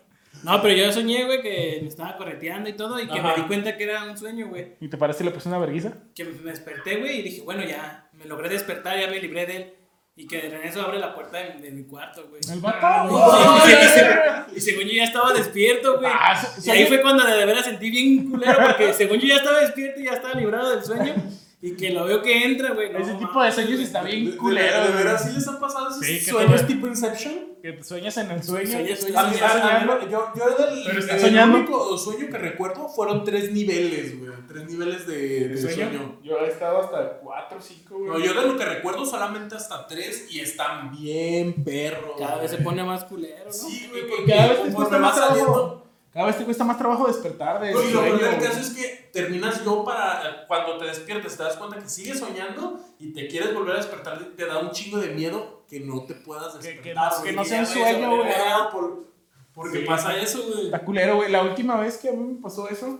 [0.45, 3.29] No, pero yo soñé, güey, que me estaba correteando y todo y que Ajá.
[3.29, 4.75] me di cuenta que era un sueño, güey.
[4.79, 5.93] ¿Y te parece que le puse una vergüenza?
[6.15, 9.55] Que me desperté, güey, y dije, bueno, ya, me logré despertar, ya me libré de
[9.57, 9.73] él.
[10.17, 12.39] Y que de eso abre la puerta de, de mi cuarto, güey.
[12.49, 13.65] El vato.
[13.65, 13.73] Sí.
[14.55, 16.09] Y según yo ya estaba despierto, güey.
[16.13, 19.59] Ah, Y ahí fue cuando de veras sentí bien culero, porque según yo ya estaba
[19.59, 21.13] despierto y ya estaba librado del sueño.
[21.61, 22.93] Y que lo veo que entra, güey.
[22.93, 24.81] no Ese tipo de sueños está ¿De, bien de- culero.
[24.83, 25.03] de güey.
[25.03, 27.33] veras sí les han pasado esos Sí, sueños tipo Inception?
[27.65, 28.67] Que te sueñas en el sueño.
[28.69, 30.07] Sueñas- sueñas soñando.
[30.07, 31.57] yo, yo del, Pero estás el soñando.
[31.57, 34.31] único sueño que recuerdo fueron tres niveles, güey.
[34.47, 35.75] Tres niveles de, de ¿Sueño?
[35.89, 36.19] sueño.
[36.21, 38.07] Yo he estado hasta 4 o 5, güey.
[38.11, 42.11] No, yo de lo que recuerdo solamente hasta tres y están bien perros.
[42.19, 43.51] Cada vez se pone más culero, ¿no?
[43.51, 45.35] Sí, güey, porque cada vez te cuesta más trabajo.
[45.35, 45.85] saliendo.
[46.13, 48.69] Cada vez te cuesta más trabajo despertar de No, y lo peor del caso es
[48.69, 50.45] que terminas yo para.
[50.47, 54.19] Cuando te despiertes, te das cuenta que sigues soñando y te quieres volver a despertar.
[54.37, 56.83] Te da un chingo de miedo que no te puedas Que- despertar.
[56.83, 58.23] que no- güey, que no sea un sueño, güey.
[58.29, 59.05] verga por-
[59.53, 59.85] Porque Sí.
[59.85, 60.65] pasa eso, güey.
[60.65, 61.31] Está culero, güey.
[61.31, 62.99] La última vez que a mí me pasó eso,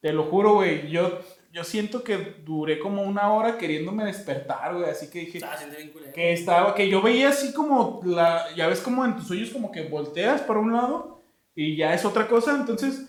[0.00, 0.88] te lo juro, güey.
[0.90, 1.18] Yo,
[1.52, 4.88] yo siento que duré como una hora queriéndome despertar, güey.
[4.88, 6.12] Así que dije, Estaba siendo bien culero.
[6.14, 9.70] que estaba, que yo veía así como la, ya ves como en tus sueños como
[9.70, 11.20] que volteas para un lado
[11.54, 13.02] y ya es otra cosa, entonces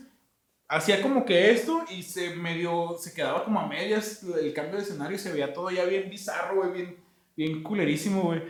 [0.68, 4.84] hacía como que esto y se medio, se quedaba como a medias, el cambio de
[4.84, 6.98] escenario se veía todo ya bien bizarro, güey, bien,
[7.38, 8.42] bien culerísimo, güey.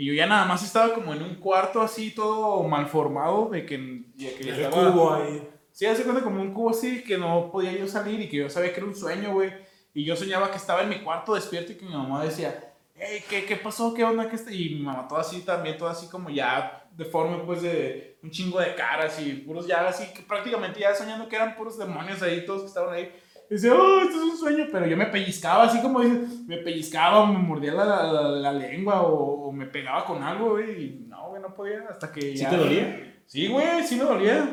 [0.00, 3.66] Y yo ya nada más estaba como en un cuarto así todo mal formado de
[3.66, 5.46] que, ya que El estaba- cubo ahí.
[5.72, 8.48] Sí, hace cuenta como un cubo así que no podía yo salir y que yo
[8.48, 9.52] sabía que era un sueño, güey.
[9.92, 13.22] Y yo soñaba que estaba en mi cuarto despierto y que mi mamá decía, hey,
[13.28, 13.92] ¿qué, qué pasó?
[13.92, 14.26] ¿Qué onda?
[14.30, 14.50] ¿Qué está?
[14.50, 18.58] Y mi mamá toda así también, toda así como ya deforme, pues de un chingo
[18.58, 22.46] de caras y puros ya así, que prácticamente ya soñando que eran puros demonios ahí,
[22.46, 23.12] todos que estaban ahí.
[23.50, 27.20] Dice, oh, esto es un sueño, pero yo me pellizcaba, así como dice, me pellizcaba
[27.20, 30.90] o me mordía la, la, la lengua o, o me pegaba con algo, güey, y
[31.08, 32.50] no, güey, no podía, hasta que ¿Sí ya...
[32.50, 33.22] te dolía?
[33.26, 34.48] Sí, güey, sí me dolía.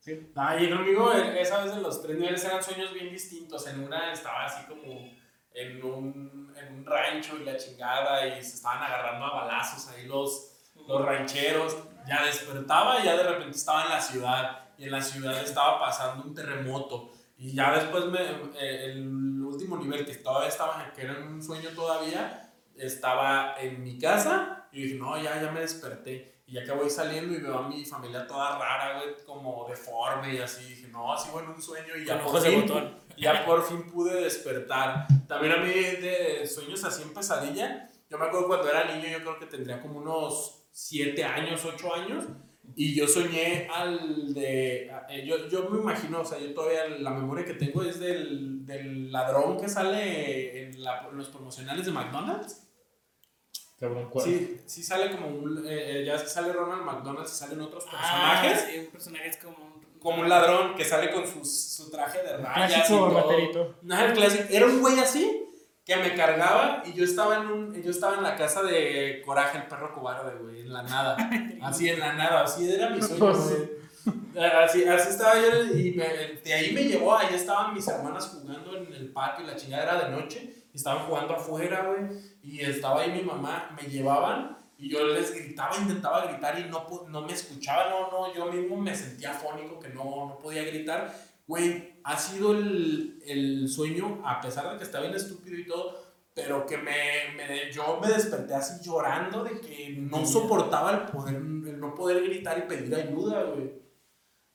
[0.00, 0.32] Sí.
[0.34, 3.66] Ay, conmigo, eh, esa vez en los tres niveles eran sueños bien distintos.
[3.68, 4.82] En una estaba así como
[5.54, 10.06] en un, en un rancho y la chingada y se estaban agarrando a balazos ahí
[10.06, 11.76] los, los rancheros.
[12.08, 15.78] Ya despertaba y ya de repente estaba en la ciudad y en la ciudad estaba
[15.78, 17.12] pasando un terremoto.
[17.44, 18.20] Y ya después me,
[18.56, 23.98] eh, el último nivel que todavía estaba, que era un sueño todavía, estaba en mi
[23.98, 26.42] casa y dije, no, ya, ya me desperté.
[26.46, 30.34] Y ya que voy saliendo y veo a mi familia toda rara, güey, como deforme
[30.34, 32.60] y así, dije, no, así bueno, un sueño y ya Con por fin-
[33.16, 35.06] ya por fin pude despertar.
[35.26, 39.18] También a mí de sueños así en pesadilla, yo me acuerdo cuando era niño, yo
[39.20, 42.24] creo que tendría como unos 7 años, 8 años,
[42.76, 44.90] y yo soñé al de...
[45.10, 48.64] eh, Yo, yo me imagino, o sea, yo todavía la memoria que tengo es del,
[48.64, 52.60] del ladrón que sale en, la- en los promocionales de McDonald's.
[53.78, 54.24] Cabrón, ¿cuál?
[54.24, 55.58] Sí, sí sale como un...
[55.66, 58.68] eh, eh, ya sale Ronald McDonald's y salen otros Ah, personajes.
[58.72, 59.82] sí, un personaje es como un...
[59.98, 63.20] Como un ladrón que sale con su, su traje de rayas y Clásico todo.
[63.20, 63.74] raterito.
[63.82, 64.44] No, el clásico.
[64.50, 65.44] Era un güey así
[65.84, 69.58] que me cargaba y yo estaba en un, yo estaba en la casa de Coraje,
[69.58, 71.16] el perro cobarde, güey, en la nada.
[71.62, 74.42] Así en la nada, así era mi sueño, güey.
[74.64, 78.76] Así, así estaba yo y me- de ahí me llevó, ahí estaban mis hermanas jugando
[78.78, 83.02] en el patio la chingada era de noche y estaban jugando afuera, güey, y estaba
[83.02, 87.32] ahí mi mamá, me llevaban y yo les gritaba, intentaba gritar y no, no me
[87.32, 91.14] escuchaba, no, no, yo mismo me sentía afónico que no, no podía gritar.
[91.46, 96.00] Güey, ha sido el, el sueño, a pesar de que está bien estúpido y todo,
[96.34, 101.34] pero que me, me- yo me desperté así llorando de que no soportaba el, poder,
[101.36, 103.70] el no poder gritar y pedir ayuda, güey.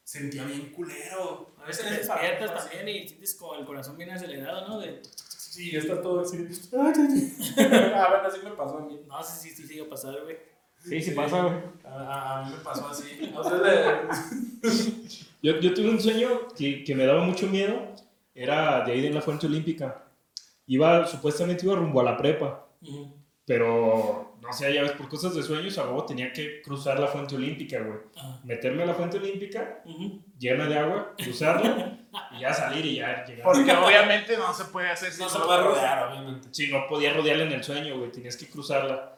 [0.03, 1.53] Sentía bien culero.
[1.61, 4.79] A veces te despiertas también y sientes como el corazón bien acelerado, ¿no?
[4.79, 5.01] De...
[5.03, 6.37] Sí, está todo así.
[7.57, 9.01] ah, bueno, así me pasó a mí.
[9.07, 10.37] No, sí, sí, sí, sigue pasar, güey.
[10.79, 11.55] Sí, sí pasa, güey.
[11.97, 13.19] A, mí me pasó así.
[15.41, 17.79] Yo, yo tuve un sueño que, que me daba mucho miedo.
[18.33, 20.03] Era de ahí en la fuente olímpica.
[20.65, 22.65] Iba, supuestamente iba rumbo a la prepa.
[23.45, 27.07] Pero, no sé, ya ves, por cosas de sueños, a huevo tenía que cruzar la
[27.07, 27.99] fuente olímpica, güey.
[28.17, 28.39] Ah.
[28.43, 30.21] Meterme a la fuente olímpica, Ujú.
[30.37, 31.97] llena de agua, cruzarla
[32.35, 33.45] y ya salir y ya llegar.
[33.45, 36.49] Porque obviamente no se puede hacer no sin se puede rodear, obviamente.
[36.51, 38.11] Sí, no podía rodearla en el sueño, güey.
[38.11, 39.16] Tenías que cruzarla.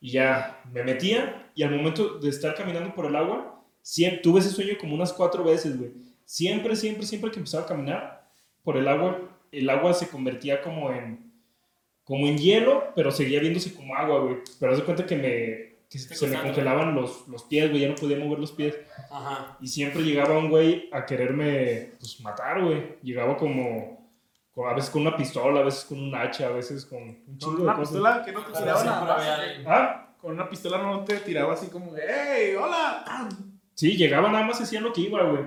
[0.00, 4.40] Y ya me metía y al momento de estar caminando por el agua, siempre, tuve
[4.40, 5.90] ese sueño como unas cuatro veces, güey.
[6.24, 8.30] Siempre, siempre, siempre que empezaba a caminar
[8.62, 9.18] por el agua,
[9.50, 11.32] el agua se convertía como en,
[12.04, 14.36] como en hielo, pero seguía viéndose como agua, güey.
[14.60, 17.82] Pero haz de cuenta que me, que se me congelaban los, los pies, güey.
[17.82, 18.76] Ya no podía mover los pies.
[19.10, 19.56] Ajá.
[19.60, 22.96] Y siempre llegaba un güey a quererme, pues, matar, güey.
[23.02, 23.97] Llegaba como
[24.66, 27.38] a veces con una pistola, a veces con un hacha, a veces con un Con
[27.38, 27.88] chingo de una cosas.
[27.92, 29.16] pistola que no te tiraba nada.
[29.66, 33.28] Ah, Con una pistola no te tiraba así como, ¡Hey, hola!
[33.74, 35.44] Sí, llegaba nada más hacía lo que iba, güey.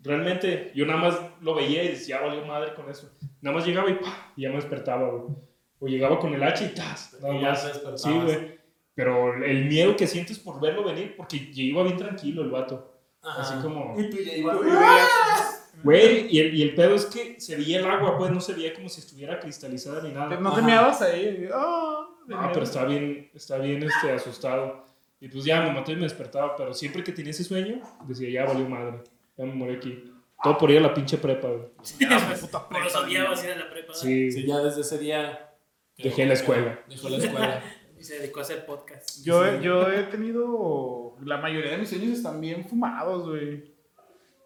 [0.00, 3.10] Realmente, yo nada más lo veía y decía, "Ah, valió madre con eso.
[3.40, 4.32] Nada más llegaba y ¡pah!
[4.36, 5.34] y ya me despertaba, güey.
[5.78, 7.16] O llegaba con el hacha y ¡tas!
[7.22, 7.80] Nada Y ya más.
[7.96, 8.60] Sí, güey.
[8.94, 12.92] Pero el miedo que sientes por verlo venir, porque iba bien tranquilo el vato.
[13.22, 13.40] Ajá.
[13.40, 13.98] Así como...
[13.98, 15.59] Y tú ya ibas.
[15.82, 18.52] Güey, y el, y el pedo es que se veía el agua, pues no se
[18.54, 20.36] veía como si estuviera cristalizada ni nada.
[20.38, 21.48] No te meabas ahí.
[21.54, 22.06] ¡Oh!
[22.32, 24.84] Ah, pero está bien, está bien este, asustado.
[25.20, 28.30] Y pues ya me maté y me despertaba, pero siempre que tenía ese sueño, decía,
[28.30, 29.00] ya valió madre,
[29.36, 30.12] ya me morí aquí.
[30.42, 31.68] Todo por ir a la pinche prepa, güey.
[32.40, 33.92] puta Por los odiabas ir a la prepa.
[33.94, 35.50] Sí, Sí, ya desde ese día.
[35.98, 36.80] Dejé la escuela.
[36.88, 37.62] Dejó la escuela.
[37.98, 39.22] Y se dedicó a hacer podcast.
[39.22, 41.16] Yo, he- yo he tenido.
[41.22, 43.62] La mayoría de mis sueños están bien fumados, güey.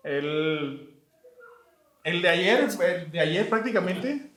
[0.03, 0.94] El.
[2.05, 4.31] El de ayer, el de ayer prácticamente.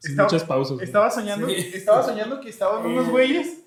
[0.00, 0.80] sin estaba- muchas pausas.
[0.80, 1.70] Estaba soñando, Sí.
[1.74, 3.60] estaba soñando que estaban unos güeyes.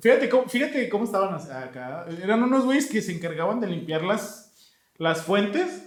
[0.00, 2.06] Fíjate cómo, fíjate cómo estaban acá.
[2.22, 4.52] Eran unos güeyes que se encargaban de limpiar las,
[4.96, 5.84] las fuentes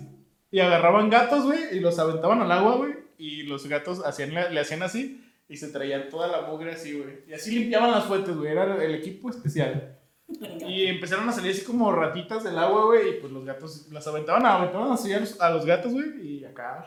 [0.52, 2.94] y agarraban gatos, güey, y los aventaban al agua, güey.
[3.18, 7.20] Y los gatos hacían, le hacían así y se traían toda la mugre así, güey.
[7.28, 8.52] Y así limpiaban las fuentes, güey.
[8.52, 9.95] Era el equipo especial.
[10.28, 13.10] Y empezaron a salir así como ratitas del agua, güey.
[13.10, 16.40] Y pues los gatos las aventaban, aventaban así a los, a los gatos, güey.
[16.40, 16.86] Y acá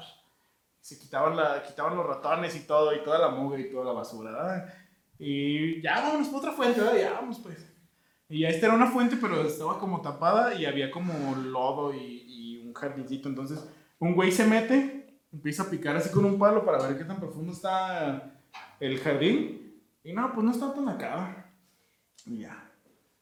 [0.81, 3.93] se quitaban, la, quitaban los ratones y todo, y toda la mugre y toda la
[3.93, 4.75] basura, ¿verdad?
[5.19, 6.99] Y ya vámonos por otra fuente, ¿verdad?
[6.99, 7.67] Ya vamos, pues.
[8.29, 12.59] Y esta era una fuente, pero estaba como tapada y había como lodo y, y
[12.67, 13.29] un jardincito.
[13.29, 13.67] Entonces,
[13.99, 17.19] un güey se mete, empieza a picar así con un palo para ver qué tan
[17.19, 18.39] profundo está
[18.81, 19.83] el jardín.
[20.05, 21.53] Y no, pues no está tan acá.
[22.27, 22.68] Y ya.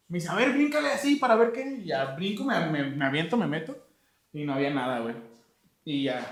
[0.09, 1.79] Me dice, a ver, bríncale así para ver qué.
[1.83, 3.77] Y ya brinco, me, me, me aviento, me meto.
[4.33, 5.15] Y no había nada, güey.
[5.85, 6.31] Y ya.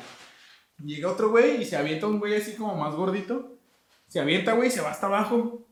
[0.85, 3.59] Llega otro güey y se avienta un güey así como más gordito.
[4.09, 5.67] Se avienta, güey, y se va hasta abajo.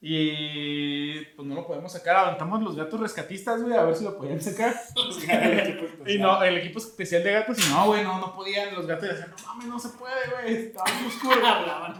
[0.00, 2.16] Y pues no lo podemos sacar.
[2.16, 4.74] Aventamos los gatos rescatistas, güey, a ver si lo podían sacar.
[6.06, 8.74] Y no, el equipo especial de gatos, y no, güey, no, no podían.
[8.74, 11.36] Los gatos decían, no mames, no se puede, güey, estaba muy oscuro.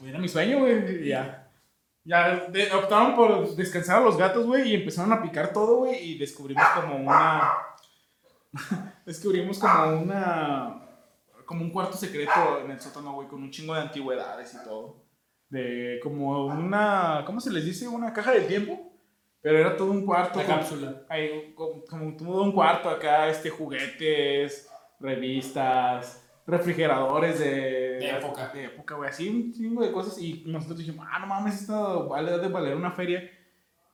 [0.00, 1.41] Güey, Era mi sueño, güey, y ya.
[2.04, 6.02] Ya de- optaron por descansar a los gatos, güey, y empezaron a picar todo, güey,
[6.02, 7.52] y descubrimos como una.
[9.06, 10.78] descubrimos como una.
[11.46, 15.04] Como un cuarto secreto en el sótano, güey, con un chingo de antigüedades y todo.
[15.48, 17.22] De como una.
[17.26, 17.86] ¿Cómo se les dice?
[17.88, 18.90] Una caja del tiempo.
[19.40, 20.38] Pero era todo un cuarto.
[20.38, 21.02] La cápsula.
[21.08, 27.50] hay como, como todo un cuarto acá, este, juguetes, revistas, refrigeradores de,
[27.98, 28.48] De época.
[28.52, 30.18] De época, güey, así un chingo de cosas.
[30.18, 33.22] Y nosotros dijimos, ah, no mames, esto vale de valer una feria.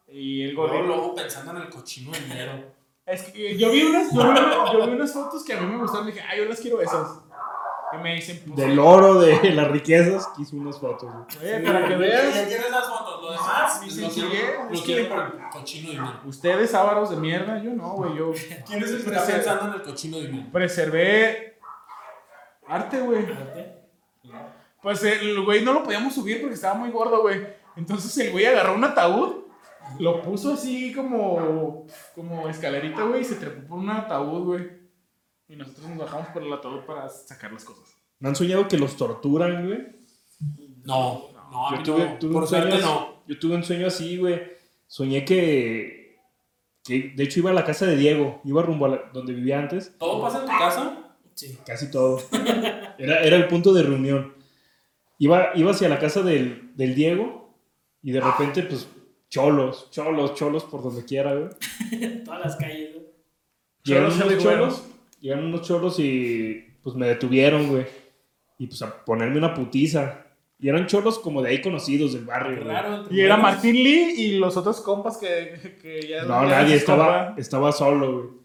[0.09, 0.87] Y el Luego, gordito.
[0.97, 2.53] luego pensando en el cochino dinero.
[3.05, 4.39] Es que yo vi, unas, yo, vi,
[4.73, 6.81] yo vi unas fotos que a mí me gustaron y dije, ah, yo las quiero
[6.81, 7.21] esas.
[7.91, 11.11] Y me dicen, pues, Del oro, de las riquezas, quiso unas fotos.
[11.41, 14.83] oye, para que Ya veas, tienes las fotos, lo demás Ni lo quiero, sigue, lo
[14.83, 16.21] quiero por el cochino dinero.
[16.27, 18.33] ustedes ávaros de mierda, yo no, güey, yo
[18.67, 20.47] ¿Quién es el que está pensando en el cochino dinero?
[20.53, 21.58] preservé
[22.69, 23.27] arte, güey.
[24.83, 27.41] Pues el güey no lo podíamos subir porque estaba muy gordo, güey.
[27.77, 29.45] Entonces el güey agarró un ataúd,
[29.99, 34.69] lo puso así como, como escalerita, güey, y se trepó por un ataúd, güey.
[35.49, 37.95] Y nosotros nos bajamos por el ataúd para sacar las cosas.
[38.21, 39.87] ¿No han soñado que los torturan, güey?
[40.85, 42.19] No, no, Yo tuve, no.
[42.19, 43.23] tuve por un sueño suerte así- no.
[43.27, 44.43] Yo tuve un sueño así, güey.
[44.87, 46.19] Soñé que,
[46.85, 48.41] que, de hecho, iba a la casa de Diego.
[48.45, 49.97] Iba rumbo a la- donde vivía antes.
[49.99, 51.08] ¿Todo pasa en tu casa?
[51.39, 51.57] Sí.
[51.65, 52.21] Casi todo.
[52.99, 54.35] Era, era el punto de reunión.
[55.19, 57.55] Iba, iba hacia la casa del, del Diego
[58.03, 58.89] y de repente, pues,
[59.29, 61.51] cholos, cholos, cholos por donde quiera, güey.
[62.25, 63.03] Todas las calles, ¿no?
[63.85, 64.85] Llegaron unos cholos,
[65.21, 67.87] llegaron unos cholos y pues me detuvieron, güey.
[68.59, 70.25] Y pues a ponerme una putiza.
[70.59, 72.77] Y eran cholos como de ahí conocidos del barrio, güey.
[72.77, 73.37] Entre Y era.
[73.37, 76.25] Martín Lee y los otros compas que, que ya...
[76.25, 78.38] No, nadie, estaba, estaba solo, güey.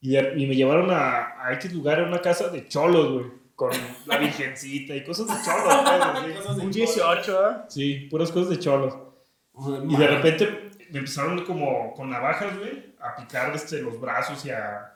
[0.00, 3.40] Y, de- y me llevaron a, a X lugar, a una casa de cholos, güey.
[3.54, 3.70] Con
[4.06, 5.74] la virgencita y cosas de cholos,
[6.42, 7.54] pues, de Un 18, ¿eh?
[7.68, 8.96] Sí, puras cosas de cholos.
[9.88, 14.50] Y de repente me empezaron como con navajas, güey, a picar este, los brazos y
[14.50, 14.94] a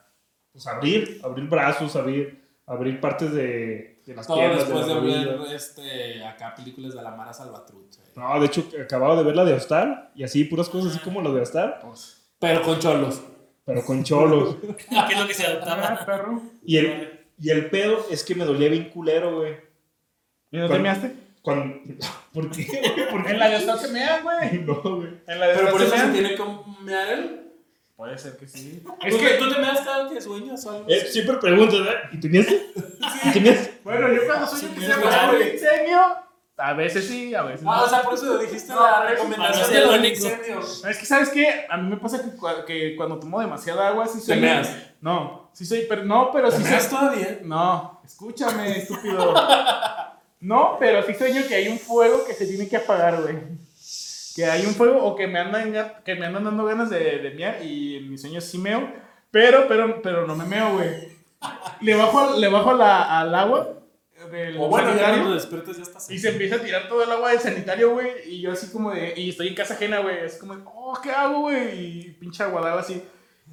[0.51, 4.59] pues, abrir, abrir brazos, abrir, abrir partes de, de las Todo piernas.
[4.67, 5.61] después de las ver rodillas.
[5.69, 8.01] este, acá películas de la Mara Salvatrucha.
[8.15, 11.21] No, de hecho, acababa de ver la de Hostal y así, puras cosas así como
[11.21, 11.75] la de Hostal,
[12.39, 13.21] Pero con cholos.
[13.65, 14.57] Pero con cholos.
[15.07, 16.05] ¿Qué es lo que se Ah, adoptaba?
[16.05, 16.41] perro.
[16.63, 19.53] y, el, y el pedo es que me dolía bien culero, güey.
[20.51, 21.15] ¿Y no te Cuando- measte?
[21.41, 21.75] Cuando...
[22.33, 23.09] ¿Por qué, güey?
[23.11, 23.31] ¿Por qué?
[23.31, 24.59] En la de Hostal se mean, güey.
[24.59, 25.09] No, güey.
[25.27, 26.43] En la de Pero por eso se tiene que
[26.81, 27.41] mear él.
[27.95, 28.83] Puede ser que sí.
[29.05, 32.01] Es que tú te meas cada que sueñas o algo Eh, siempre preguntas, ¿verdad?
[32.11, 32.47] ¿Y tenías?
[32.49, 33.69] ¿Y tenías?
[33.85, 35.29] bueno, yo cuando sueño que Sí, se es me verdad.
[35.31, 35.99] por el incendio,
[36.57, 37.83] a veces sí, a veces Ah, no.
[37.83, 40.07] o sea, por eso dijiste No, la recomendación de los único.
[40.15, 40.85] incendios.
[40.85, 41.65] Es que, ¿sabes qué?
[41.69, 44.39] A mí me pasa que, cua- que cuando tomo demasiada agua, sí soy.
[44.39, 44.69] meas.
[45.01, 46.89] No, sí soy, pero no, pero sí ¿Te soy.
[46.89, 47.39] todavía?
[47.43, 49.33] No, escúchame, estúpido.
[50.39, 53.37] No, pero sí sueño que hay un fuego que se tiene que apagar, güey.
[54.35, 57.29] Que hay un fuego o que me andan, que me andan dando ganas de, de
[57.31, 58.87] mear y en mis sueños sí meo.
[59.31, 60.89] Pero, pero, pero no me meo, güey.
[61.81, 63.69] Le bajo, le bajo la- al agua
[64.31, 66.11] del O bueno, ya sanitario cuando despiertas ya estás.
[66.11, 68.09] y se empieza a tirar todo el agua del sanitario, güey.
[68.27, 69.13] Y yo así como de...
[69.15, 70.25] Y estoy en casa ajena, güey.
[70.25, 71.79] Es como, de, oh, ¿qué hago, güey?
[71.79, 73.01] Y pinche aguadaba así.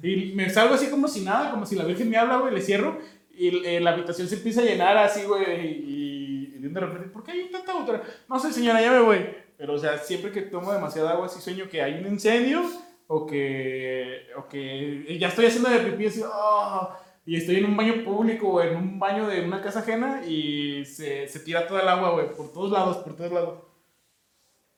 [0.01, 2.53] Y me salgo así como si nada, como si la Virgen me habla, güey.
[2.53, 2.99] Le cierro.
[3.35, 5.43] Y eh, la habitación se empieza a llenar así, güey.
[5.61, 8.01] Y, y de repente, ¿por qué hay tanta agua?
[8.29, 9.25] No sé, señora, ya me voy.
[9.57, 12.63] Pero, o sea, siempre que tomo demasiada agua, sí sueño que hay un incendio.
[13.07, 16.89] O que, o que ya estoy haciendo de pipí así, oh,
[17.25, 20.83] y estoy en un baño público o en un baño de una casa ajena y
[20.85, 23.59] se, se tira toda el agua, güey, por todos lados, por todos lados.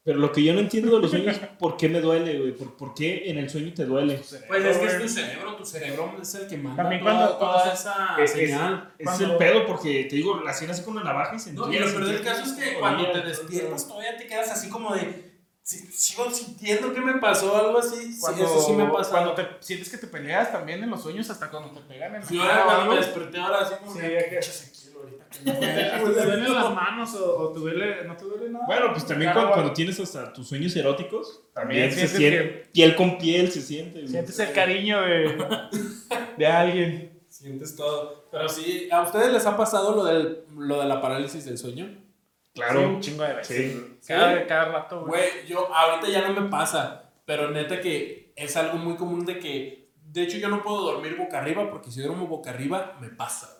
[0.03, 2.51] Pero lo que yo no entiendo de los sueños es por qué me duele, güey.
[2.51, 4.17] ¿Por, por qué en el sueño te duele?
[4.47, 7.37] Pues es que es tu cerebro, tu cerebro es el que manda También toda, cuando-
[7.37, 8.93] toda cuando- esa Es, es- señal.
[8.99, 11.53] es Cuando- el pedo porque te digo, la hacían así con una navaja y se
[11.53, 14.69] No, y lo peor del caso es que cuando te despiertas todavía te quedas así
[14.69, 15.33] como de.
[15.65, 18.13] "Sí, Sigo sintiendo que me pasó algo así.
[18.13, 19.09] Sí, Cuando, eso sí me pasa.
[19.09, 22.21] cuando te sientes que te peleas también en los sueños, hasta cuando te pegan en
[22.21, 24.19] la Yo cara ahora o cuando algo, me desperté ahora así como Sí, que, ya
[24.19, 28.03] que- "Pinche Ezequiel, ahorita que me Hasta te duelen las manos o, o te duele,
[28.05, 28.65] no te duele nada.
[28.67, 33.17] Bueno, pues también cuando, tienes hasta tus sueños eróticos, también se siente, que- piel con
[33.17, 34.07] piel se siente.
[34.07, 35.35] sientes el cariño de,
[36.37, 37.19] de alguien.
[37.27, 38.29] Sientes todo.
[38.31, 42.04] Pero sí, ¿a ustedes les ha pasado lo, del, lo de la parálisis del sueño?
[42.55, 42.79] Claro.
[42.79, 43.71] Sí, un chingo de veces.
[43.73, 43.97] Sí.
[44.07, 45.09] Cada, cada rato, güey.
[45.29, 49.37] Güey, yo ahorita ya no me pasa, pero neta que es algo muy común de
[49.39, 53.09] que, de hecho yo no puedo dormir boca arriba porque si duermo boca arriba me
[53.09, 53.51] pasa.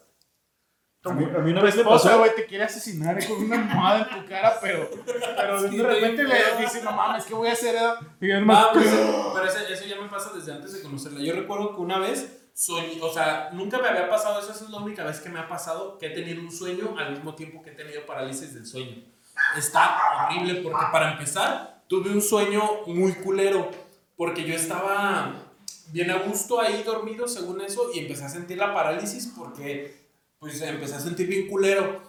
[1.03, 2.17] A mí, a mí una vez me pasó.
[2.17, 4.89] güey, te quiere asesinar con una almohada en tu cara, pero,
[5.37, 7.75] pero Sí, de repente le dices, no mames, ¿qué voy a hacer?
[7.75, 7.79] eh?"
[8.21, 11.19] Y Ah, más, pero eso, pero ese- eso ya me pasa desde antes de conocerla.
[11.21, 14.69] Yo recuerdo que una vez soñé, o sea, nunca me había pasado eso, esa es
[14.69, 17.61] la única vez que me ha pasado que he tenido un sueño al mismo tiempo
[17.61, 19.03] que he tenido parálisis del sueño.
[19.57, 23.69] Está horrible porque para empezar tuve un sueño muy culero
[24.15, 25.35] porque yo estaba
[25.91, 30.05] bien a gusto ahí dormido según eso y empecé a sentir la parálisis porque
[30.39, 32.03] pues empecé a sentir bien culero.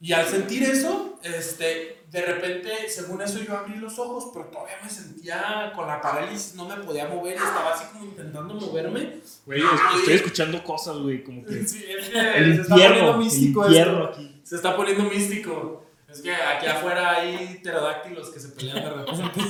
[0.00, 4.76] Y al sentir eso, este, de repente, según eso, yo abrí los ojos, pero todavía
[4.82, 9.18] me sentía con la parálisis, no me podía mover, estaba así como intentando moverme.
[9.44, 11.66] Güey, es- estoy escuchando cosas, güey, como que.
[11.66, 14.12] Sí, es que El se está poniendo místico infierno esto.
[14.14, 14.40] aquí.
[14.44, 15.80] Se está poniendo místico.
[16.08, 19.40] Es que aquí afuera hay pterodáctilos que se pelean de repente.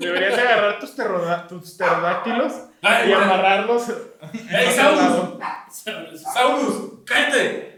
[0.00, 0.96] deberías de agarrar tus,
[1.48, 2.52] tus pterodáctilos
[2.82, 3.24] Ay, y bueno.
[3.32, 3.84] amarrarlos.
[4.50, 5.38] ¡Ey, Saurus!
[6.34, 6.92] ¡Saurus!
[7.04, 7.77] ¡Cállate!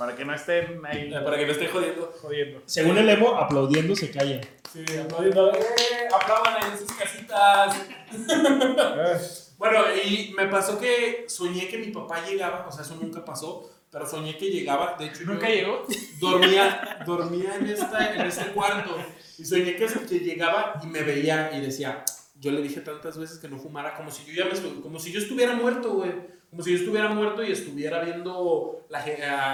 [0.00, 2.10] Para que no estén ahí Eh, Para que no esté jodiendo.
[2.22, 2.62] jodiendo.
[2.64, 4.40] Según el emo, aplaudiendo se callan.
[4.72, 5.52] Sí, aplaudiendo.
[5.52, 6.08] ¡Eh!
[6.10, 7.76] ¡Aplaudan en sus casitas!
[9.58, 13.70] Bueno, y me pasó que soñé que mi papá llegaba, o sea, eso nunca pasó,
[13.92, 15.86] pero soñé que llegaba, de hecho, ¿Nunca yo llegó?
[16.18, 18.96] dormía, dormía en, esta, en este cuarto
[19.36, 22.02] y soñé que, que llegaba y me veía y decía,
[22.36, 25.12] yo le dije tantas veces que no fumara como si yo ya me como si
[25.12, 26.12] yo estuviera muerto, güey,
[26.50, 29.04] como si yo estuviera muerto y estuviera viendo la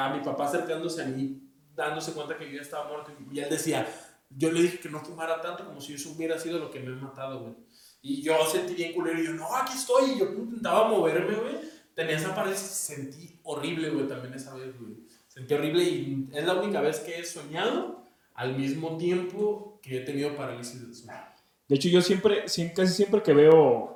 [0.07, 1.41] a mi papá acercándose a mí,
[1.75, 3.87] dándose cuenta que yo ya estaba muerto y él decía,
[4.31, 6.93] yo le dije que no fumara tanto como si eso hubiera sido lo que me
[6.93, 7.55] ha matado, güey.
[8.03, 10.13] Y yo sentí bien culero y yo, no, aquí estoy.
[10.13, 11.57] Y yo intentaba moverme, güey.
[11.95, 14.95] Tenía esa y sentí horrible, güey, también esa vez, güey.
[15.29, 20.01] Sentí horrible y es la única vez que he soñado al mismo tiempo que he
[20.01, 21.19] tenido parálisis del sueño.
[21.69, 23.96] De hecho, yo siempre, siem- casi siempre que veo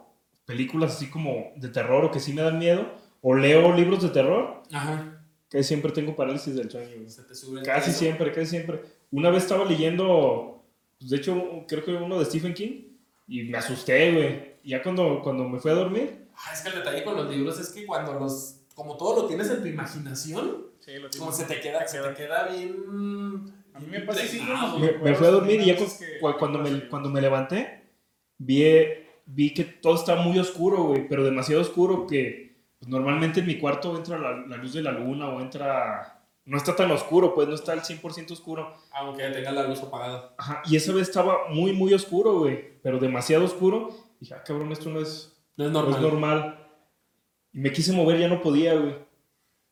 [0.50, 2.86] películas así como de terror o que sí me dan miedo,
[3.22, 5.22] o leo libros de terror, Ajá.
[5.48, 6.96] casi siempre tengo parálisis del sueño.
[6.96, 7.10] güey.
[7.10, 7.98] Se te sube el Casi peso.
[7.98, 8.80] siempre, casi siempre.
[9.10, 10.62] Una vez estaba leyendo,
[10.98, 12.82] pues, de hecho, creo que uno de Stephen King,
[13.28, 14.50] y me asusté, güey.
[14.64, 17.58] Ya cuando, cuando me fui a dormir, Ah, es que el detalle con los libros
[17.60, 18.56] es que cuando los.
[18.74, 22.14] Como todo lo tienes en tu imaginación, Sí, lo como se te queda, se te
[22.14, 23.52] queda bien.
[23.74, 24.40] A mí me pasa así
[24.80, 27.82] me, me fui a dormir y ya cu- que- cu- cuando, me, cuando me levanté,
[28.38, 28.64] vi,
[29.32, 33.58] vi que todo estaba muy oscuro, güey, pero demasiado oscuro que pues, normalmente en mi
[33.58, 36.16] cuarto entra la, la luz de la luna o entra...
[36.46, 38.74] No está tan oscuro, pues no está al 100% oscuro.
[38.92, 40.34] Aunque tenga la luz apagada.
[40.36, 43.90] Ajá, y esa vez estaba muy, muy oscuro, güey, pero demasiado oscuro.
[44.16, 45.94] Y dije, ah, cabrón, esto no es, No es no normal.
[45.96, 46.68] es normal.
[47.52, 48.96] Y me quise mover, ya no podía, güey.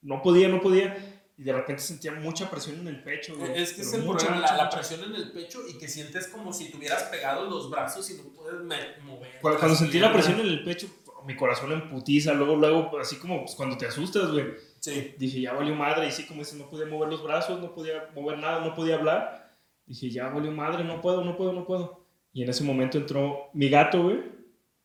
[0.02, 1.07] No podía, no podía.
[1.38, 3.52] Y de repente sentía mucha presión en el pecho, güey.
[3.62, 4.76] Es que es Pero el mucha, problema, mucha, la, mucha.
[4.78, 8.24] presión en el pecho y que sientes como si tuvieras pegado los brazos y no
[8.24, 8.60] puedes
[9.04, 9.38] mover.
[9.40, 10.88] Cuando, cuando sentí la presión en el pecho,
[11.24, 14.46] mi corazón en putiza, luego, luego, así como pues, cuando te asustas, güey.
[14.80, 15.14] Sí.
[15.16, 16.08] Dije, ya valió madre.
[16.08, 18.96] Y sí, como dices, no podía mover los brazos, no podía mover nada, no podía
[18.96, 19.56] hablar.
[19.86, 22.04] Dije, ya valió madre, no puedo, no puedo, no puedo.
[22.32, 24.24] Y en ese momento entró mi gato, güey.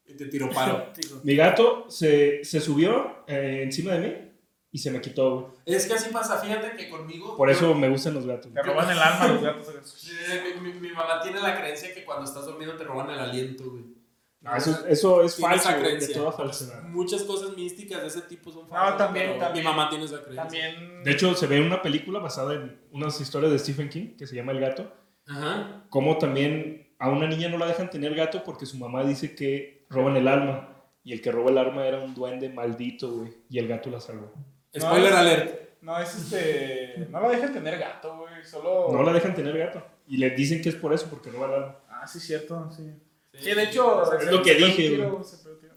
[0.05, 0.91] Y te tiro paro.
[0.95, 4.32] Digo, Mi gato se, se subió eh, encima de mí
[4.73, 5.77] y se me quitó, güey.
[5.77, 7.37] es que así pasa, fíjate que conmigo.
[7.37, 8.51] Por eso me gustan los gatos.
[8.51, 10.09] Te roban el alma los gatos.
[10.61, 13.69] Mi, mi- mi mamá tiene la creencia que cuando estás dormido te roban el aliento,
[13.69, 13.83] güey.
[14.45, 16.15] Ah, eso, es- eso es falso, güey, de creencia.
[16.15, 16.83] toda falsedad.
[16.89, 18.91] Muchas cosas místicas de ese tipo son falsas.
[18.91, 19.37] No, también.
[19.53, 20.43] Mi mamá tiene esa creencia.
[20.43, 21.03] También.
[21.03, 24.35] De hecho, se ve una película basada en unas historias de Stephen King que se
[24.35, 24.91] llama El gato.
[25.27, 25.85] Ajá.
[25.89, 29.85] Como también a una niña no la dejan tener gato porque su mamá dice que
[29.89, 30.69] roban el alma.
[31.05, 33.33] Y el que roba el alma era un duende maldito, güey.
[33.49, 34.33] Y el gato la salvó.
[34.75, 35.59] Spoiler es- alert.
[35.81, 37.07] No, es este.
[37.09, 38.43] No la dejan tener gato, güey.
[38.45, 38.89] Solo.
[38.91, 39.83] No la dejan tener gato.
[40.07, 41.75] Y le dicen que es por eso, porque roba el alma.
[41.89, 42.89] Ah, sí, cierto, sí.
[43.33, 44.13] Sí, Sí, de hecho.
[44.19, 45.21] Es lo que dije, güey.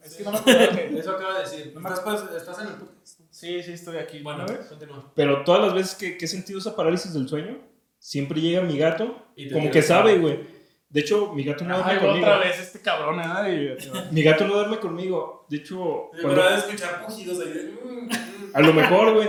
[0.05, 1.73] Es que no me acuerdo que- Eso acaba de decir.
[1.75, 3.21] No ¿Estás, pues, estás en el podcast?
[3.31, 4.21] Sí, sí, estoy aquí.
[4.21, 5.13] Bueno, ¿no continúa.
[5.15, 7.59] Pero todas las veces que, que he sentido esa parálisis del sueño,
[7.99, 9.27] siempre llega mi gato.
[9.53, 10.56] Como que sabe, güey.
[10.89, 12.27] De hecho, mi gato no duerme Ay, conmigo.
[12.27, 13.77] otra vez este cabrón, ¿eh?
[14.13, 15.45] Mi gato no duerme conmigo.
[15.49, 17.53] De hecho, Sí, cuando- pero de escuchar pujidos ahí.
[17.53, 18.11] de, mm, mm.
[18.55, 19.29] a lo mejor, güey.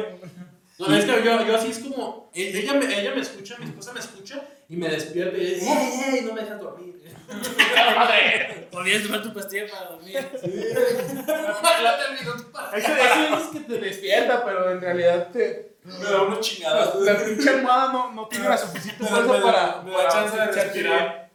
[0.79, 2.29] No, es que yo, yo así es como.
[2.35, 6.17] Ella me, ella me escucha, mi esposa me escucha y me despierta y dice, ¡Ey,
[6.19, 6.21] ey!
[6.25, 7.01] No me dejas dormir.
[8.71, 10.13] Olvides tomar tu pastilla para dormir.
[10.13, 15.77] Ya terminó tu dices que te despierta, pero en realidad te.
[15.83, 16.95] Me da unos chingadas.
[16.95, 19.81] La pinche almohada no, no tiene la suficiente fuerza para.
[19.81, 21.26] me da chance de respirar.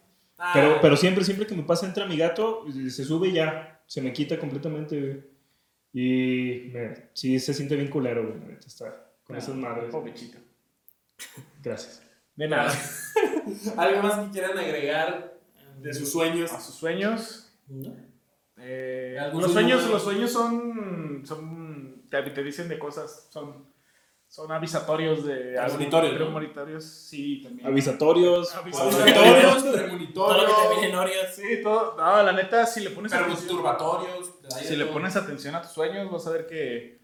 [0.45, 3.80] Ah, Pero, pero siempre, siempre que me pasa entra mi gato, se sube y ya.
[3.86, 5.22] Se me quita completamente, güey.
[5.95, 8.57] Y me- sí, se siente bien culero, güey.
[8.59, 9.90] Está con esas madres.
[9.90, 10.38] Pobrecito.
[11.62, 12.03] Gracias.
[12.34, 12.72] De nada.
[13.76, 15.38] ¿Algo más que quieran agregar
[15.80, 16.53] de sus sueños?
[16.53, 17.53] A sus sueños.
[17.68, 17.95] ¿No?
[18.59, 21.22] eh, ¿Algún los sueño sueños, los sueños son.
[21.24, 23.28] son te, te dicen de cosas.
[23.30, 23.66] Son.
[24.33, 25.59] Son avisatorios de...
[25.62, 26.18] Premonitorios, ¿no?
[26.18, 27.66] Premonitorios, sí, también.
[27.66, 28.51] Avisatorios.
[28.51, 31.35] Todo lo que premonitorios, termine en Orios.
[31.35, 31.95] Sí, todo.
[31.99, 34.95] No, la neta, si le pones atención, si le todo.
[34.95, 36.99] pones atención a tus sueños, vas a ver que,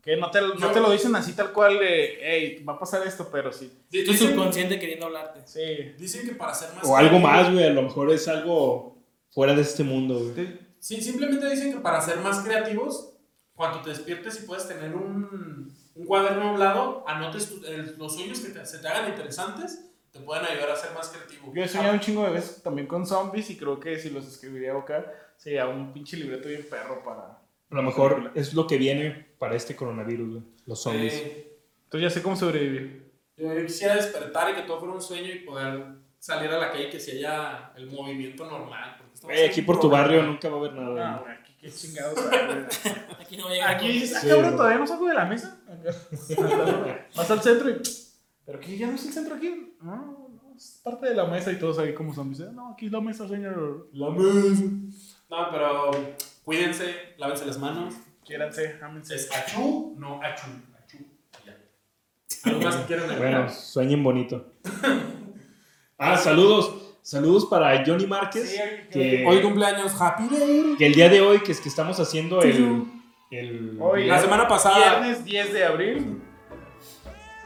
[0.00, 3.04] que no, te, no te lo dicen así tal cual de, hey, va a pasar
[3.04, 3.82] esto, pero sí.
[3.90, 5.40] Tu subconsciente queriendo hablarte.
[5.44, 5.94] Sí.
[5.98, 6.84] dicen que para ser más.
[6.84, 7.66] O algo más, güey.
[7.66, 10.60] A lo mejor es algo fuera de este mundo, güey.
[10.78, 13.14] Sí, simplemente dicen que para ser más creativos,
[13.52, 17.96] cuando te despiertes y puedes tener un, un cuaderno a un lado, anotes tu- el-
[17.98, 21.52] los sueños que te- se te hagan interesantes, te pueden ayudar a ser más creativo.
[21.54, 24.26] Yo he soñado un chingo de veces también con zombies y creo que si los
[24.26, 25.04] escribiría acá,
[25.36, 27.22] sería un pinche libreto bien perro para...
[27.70, 30.42] A lo mejor es lo que viene para este coronavirus.
[30.66, 31.14] Los zombies.
[31.14, 33.10] Eh, Entonces ya sé cómo sobrevivir.
[33.36, 35.82] yo quisiera despertar y que todo fuera un sueño y poder
[36.18, 38.98] salir a la calle y que se haya el movimiento normal.
[39.28, 41.24] en aquí por tu barrio nunca va a haber nada.
[41.26, 42.66] Ah, qué güey.
[43.20, 43.76] Aquí no va a llegar.
[43.76, 45.60] Aquí dices, ah, cabrón, todavía no salgo de la mesa.
[47.16, 47.80] Vas al centro y...
[48.44, 49.76] ¿Pero aquí ya no es el centro aquí?
[49.80, 52.40] No, no, es parte de la mesa y todos ahí como zombies.
[52.52, 53.88] No, aquí es la mesa, señor.
[53.92, 54.64] La mesa.
[55.30, 55.92] No, pero
[56.44, 57.94] cuídense, lávense las manos.
[58.24, 59.14] Quiéranse, ámense.
[59.14, 60.48] Es achú, no achú.
[60.76, 60.98] Achú.
[61.46, 61.56] Ya.
[62.44, 63.42] ¿Algo más que quieran agregar?
[63.42, 64.54] Bueno, sueñen bonito.
[65.96, 66.81] Ah, saludos.
[67.02, 68.50] Saludos para Johnny Márquez.
[68.50, 68.58] Sí,
[68.92, 70.74] que, Hoy cumpleaños Happy Day.
[70.78, 72.84] que el día de hoy, que es que estamos haciendo el.
[73.30, 75.00] el Hoy, La semana pasada.
[75.00, 76.22] Viernes 10 de abril.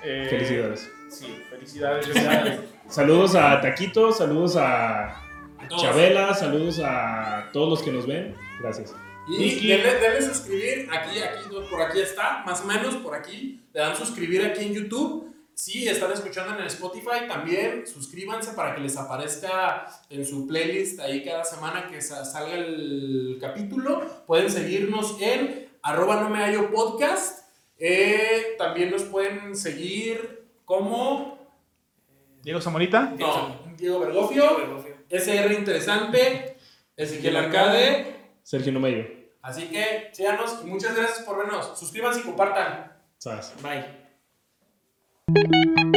[0.05, 0.91] Eh, Felicidades.
[1.11, 2.07] Sí, felicidades.
[2.89, 5.21] Saludos a Taquito, saludos a
[5.69, 5.83] Todos.
[5.83, 8.35] Chabela, saludos a todos los que nos ven.
[8.61, 8.95] Gracias.
[9.29, 10.89] Y denle suscribir.
[10.93, 12.45] Aquí, aquí, por aquí está.
[12.45, 13.61] Más o menos por aquí.
[13.73, 15.35] Le dan suscribir aquí en YouTube.
[15.59, 21.01] Si están escuchando en el Spotify, también suscríbanse para que les aparezca en su playlist
[21.01, 24.03] ahí cada semana que sa- salga el capítulo.
[24.27, 27.49] Pueden seguirnos en arroba no me hallo podcast.
[27.79, 31.39] Eh, también nos pueden seguir como
[32.43, 33.15] Diego Zamorita.
[33.19, 34.45] no, Diego Bergofio,
[35.09, 36.59] SR Interesante,
[36.95, 38.15] Ezequiel Arcade.
[38.43, 39.07] Sergio Nomello.
[39.41, 41.79] Así que síganos y muchas gracias por vernos.
[41.79, 42.93] Suscríbanse y compartan.
[45.29, 45.35] Sas.
[45.35, 45.96] Bye.